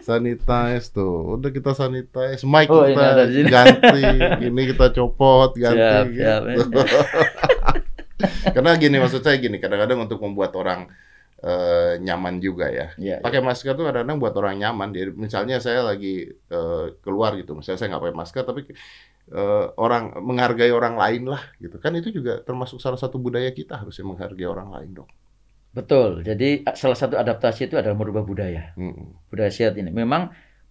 sanitize 0.02 0.90
tuh. 0.90 1.36
Udah 1.36 1.50
kita 1.50 1.70
sanitize, 1.72 2.42
mic 2.42 2.66
Oh, 2.66 2.82
ini 2.82 2.96
kita 2.96 3.24
ganti, 3.46 4.02
ini 4.42 4.60
kita 4.72 4.86
copot, 4.90 5.50
ganti 5.54 5.78
Siap, 5.78 6.04
gitu. 6.10 6.18
siap. 6.18 6.40
Karena 8.54 8.70
gini 8.82 8.96
maksud 9.02 9.20
saya 9.24 9.36
gini, 9.44 9.56
kadang-kadang 9.62 9.98
untuk 10.06 10.18
membuat 10.24 10.52
orang 10.60 10.80
eh, 11.44 11.98
nyaman 12.06 12.34
juga 12.46 12.66
ya. 12.78 12.86
Ya, 12.98 13.16
Pakai 13.24 13.40
masker 13.44 13.72
tuh 13.78 13.84
kadang-kadang 13.88 14.18
buat 14.22 14.34
orang 14.40 14.56
nyaman. 14.62 14.88
Jadi 14.96 15.10
misalnya 15.24 15.56
saya 15.64 15.80
lagi 15.90 16.28
eh, 16.30 16.84
keluar 17.04 17.30
gitu, 17.40 17.52
misalnya 17.58 17.78
saya 17.80 17.88
nggak 17.92 18.02
pakai 18.04 18.18
masker, 18.22 18.42
tapi 18.48 18.60
eh, 19.32 19.64
orang 19.84 20.02
menghargai 20.28 20.72
orang 20.78 20.94
lain 21.02 21.22
lah 21.32 21.42
gitu. 21.62 21.76
Kan 21.84 21.92
itu 22.00 22.08
juga 22.18 22.32
termasuk 22.46 22.78
salah 22.84 22.98
satu 23.02 23.16
budaya 23.22 23.50
kita 23.54 23.74
harusnya 23.80 24.04
menghargai 24.10 24.48
orang 24.48 24.68
lain 24.74 24.90
dong. 25.04 25.10
betul. 25.76 26.10
Jadi 26.28 26.44
salah 26.80 26.98
satu 27.00 27.14
adaptasi 27.22 27.60
itu 27.68 27.74
adalah 27.80 27.96
merubah 28.00 28.22
budaya, 28.30 28.60
Mm, 28.76 29.04
budaya 29.32 29.50
sehat 29.56 29.74
ini. 29.80 29.90
Memang 30.00 30.22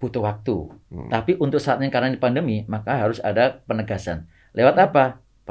butuh 0.02 0.22
waktu, 0.30 0.54
mm. 0.94 1.10
tapi 1.14 1.32
untuk 1.44 1.60
saat 1.62 1.78
ini 1.82 1.90
karena 1.94 2.08
ini 2.14 2.20
pandemi, 2.22 2.56
maka 2.74 2.92
harus 3.02 3.20
ada 3.22 3.62
penegasan. 3.68 4.18
Lewat 4.58 4.76
apa? 4.86 5.02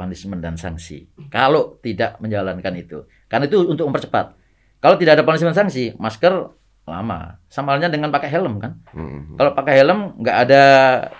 Punishment 0.01 0.41
dan 0.41 0.57
sanksi. 0.57 1.05
Kalau 1.29 1.77
tidak 1.77 2.17
menjalankan 2.17 2.73
itu, 2.73 3.05
karena 3.29 3.45
itu 3.45 3.61
untuk 3.61 3.85
mempercepat. 3.85 4.33
Kalau 4.81 4.97
tidak 4.97 5.13
ada 5.15 5.23
punishment 5.23 5.53
sanksi, 5.53 5.93
masker 5.95 6.49
lama. 6.81 7.37
Sama 7.45 7.77
halnya 7.77 7.85
dengan 7.85 8.09
pakai 8.09 8.33
helm 8.33 8.57
kan. 8.57 8.81
Hmm. 8.89 9.37
Kalau 9.37 9.53
pakai 9.53 9.77
helm 9.77 10.17
nggak 10.17 10.37
ada 10.41 10.63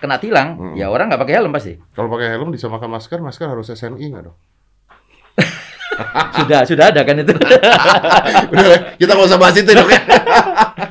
kena 0.01 0.17
tilang, 0.17 0.57
Hmm. 0.57 0.73
ya 0.73 0.89
orang 0.89 1.13
nggak 1.13 1.21
pakai 1.21 1.35
helm 1.37 1.53
pasti. 1.53 1.77
Kalau 1.93 2.09
pakai 2.09 2.33
helm 2.33 2.49
disamakan 2.49 2.89
masker, 2.89 3.21
masker 3.21 3.45
harus 3.45 3.69
SNI 3.69 4.01
nggak 4.09 4.23
dong? 4.25 4.37
Sudah 6.41 6.65
sudah 6.65 6.85
ada 6.89 7.05
kan 7.05 7.13
itu. 7.13 7.35
Udah, 8.49 8.77
kita 8.99 9.11
nggak 9.13 9.27
usah 9.29 9.37
bahas 9.37 9.53
itu 9.53 9.69
dong 9.69 9.85
ya. 9.93 10.01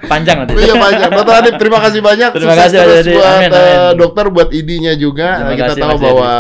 Panjang 0.03 0.37
nanti. 0.41 0.53
Iya 0.55 0.75
banyak. 0.75 1.09
Dokter 1.11 1.35
Adip, 1.37 1.55
terima 1.57 1.79
kasih 1.79 2.01
banyak. 2.01 2.31
Terima 2.31 2.53
Sukses 2.53 2.65
kasih, 2.67 2.79
terus 2.81 3.07
buat 3.11 3.27
Amin, 3.29 3.51
eh, 3.51 3.59
amin. 3.59 3.97
dokter, 3.97 4.25
buat 4.29 4.49
ID-nya 4.51 4.93
juga. 4.95 5.29
Terima 5.39 5.55
kita 5.55 5.67
kasih, 5.71 5.83
tahu 5.83 5.97
bahwa 5.99 6.33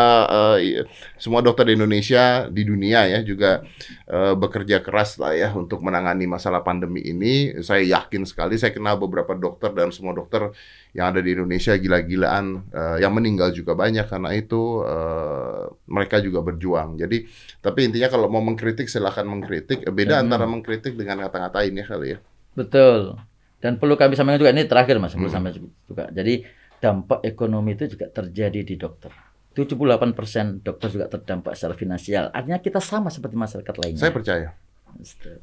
i- 0.57 0.77
semua 1.17 1.41
dokter 1.41 1.65
di 1.65 1.75
Indonesia, 1.75 2.25
di 2.47 2.63
dunia 2.63 3.05
ya 3.07 3.21
juga 3.21 3.61
eh, 4.07 4.35
bekerja 4.35 4.81
keras 4.81 5.15
lah 5.17 5.33
ya 5.33 5.49
untuk 5.53 5.81
menangani 5.81 6.25
masalah 6.25 6.61
pandemi 6.61 7.01
ini. 7.01 7.35
Saya 7.61 7.83
yakin 7.85 8.25
sekali. 8.25 8.55
Saya 8.55 8.71
kenal 8.71 8.97
beberapa 8.97 9.33
dokter 9.33 9.71
dan 9.71 9.91
semua 9.91 10.11
dokter 10.11 10.51
yang 10.91 11.11
ada 11.11 11.21
di 11.21 11.33
Indonesia 11.33 11.75
gila-gilaan. 11.75 12.67
eh, 12.69 12.97
yang 12.99 13.13
meninggal 13.13 13.51
juga 13.51 13.73
banyak 13.73 14.05
karena 14.05 14.31
itu 14.33 14.83
eh, 14.83 15.63
mereka 15.87 16.19
juga 16.19 16.41
berjuang. 16.41 16.97
Jadi, 16.97 17.27
tapi 17.59 17.81
intinya 17.85 18.09
kalau 18.09 18.27
mau 18.27 18.41
mengkritik 18.41 18.87
silahkan 18.87 19.23
mengkritik. 19.23 19.83
Beda 19.91 20.19
Hmm. 20.19 20.27
antara 20.27 20.45
mengkritik 20.45 20.95
dengan 20.95 21.21
ngata-ngatain 21.21 21.73
ya 21.73 21.85
kali 21.85 22.07
ya. 22.11 22.19
Betul. 22.53 23.15
Dan 23.61 23.77
perlu 23.77 23.94
kami 23.94 24.16
sampaikan 24.16 24.40
juga 24.40 24.53
ini 24.57 24.64
terakhir 24.64 24.96
Mas, 24.96 25.12
perlu 25.12 25.29
Hmm. 25.29 25.37
sampaikan 25.37 25.68
juga. 25.85 26.09
Jadi 26.09 26.35
dampak 26.81 27.20
ekonomi 27.23 27.77
itu 27.77 27.92
juga 27.92 28.09
terjadi 28.09 28.61
di 28.64 28.75
dokter. 28.81 29.12
78% 29.53 30.64
dokter 30.64 30.88
juga 30.88 31.07
terdampak 31.11 31.53
secara 31.53 31.77
finansial. 31.77 32.33
Artinya 32.33 32.57
kita 32.57 32.81
sama 32.81 33.12
seperti 33.12 33.37
masyarakat 33.37 33.75
lainnya. 33.77 34.01
Saya 34.01 34.12
percaya. 34.14 34.49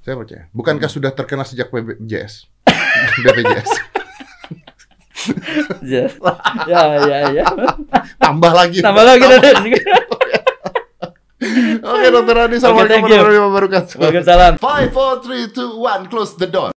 Saya 0.01 0.15
percaya. 0.17 0.49
Bukankah 0.49 0.89
sudah 0.89 1.13
terkena 1.13 1.45
sejak 1.45 1.69
BPJS? 1.69 2.49
BPJS. 3.23 3.69
ya, 5.93 6.07
ya, 6.65 6.81
ya, 7.05 7.19
ya. 7.35 7.45
Tambah 8.17 8.51
lagi. 8.55 8.79
Tambah 8.81 9.03
lagi. 9.03 9.27
Oke, 11.87 12.07
Dokter 12.09 12.35
Adi. 12.37 12.55
Assalamualaikum 12.57 13.05
warahmatullahi 13.05 13.43
wabarakatuh. 13.45 13.93
Waalaikumsalam. 14.01 14.53
Five, 14.57 14.89
four, 14.89 15.21
three, 15.21 15.45
two, 15.53 15.77
one. 15.77 16.09
Close 16.09 16.33
the 16.35 16.49
door. 16.49 16.76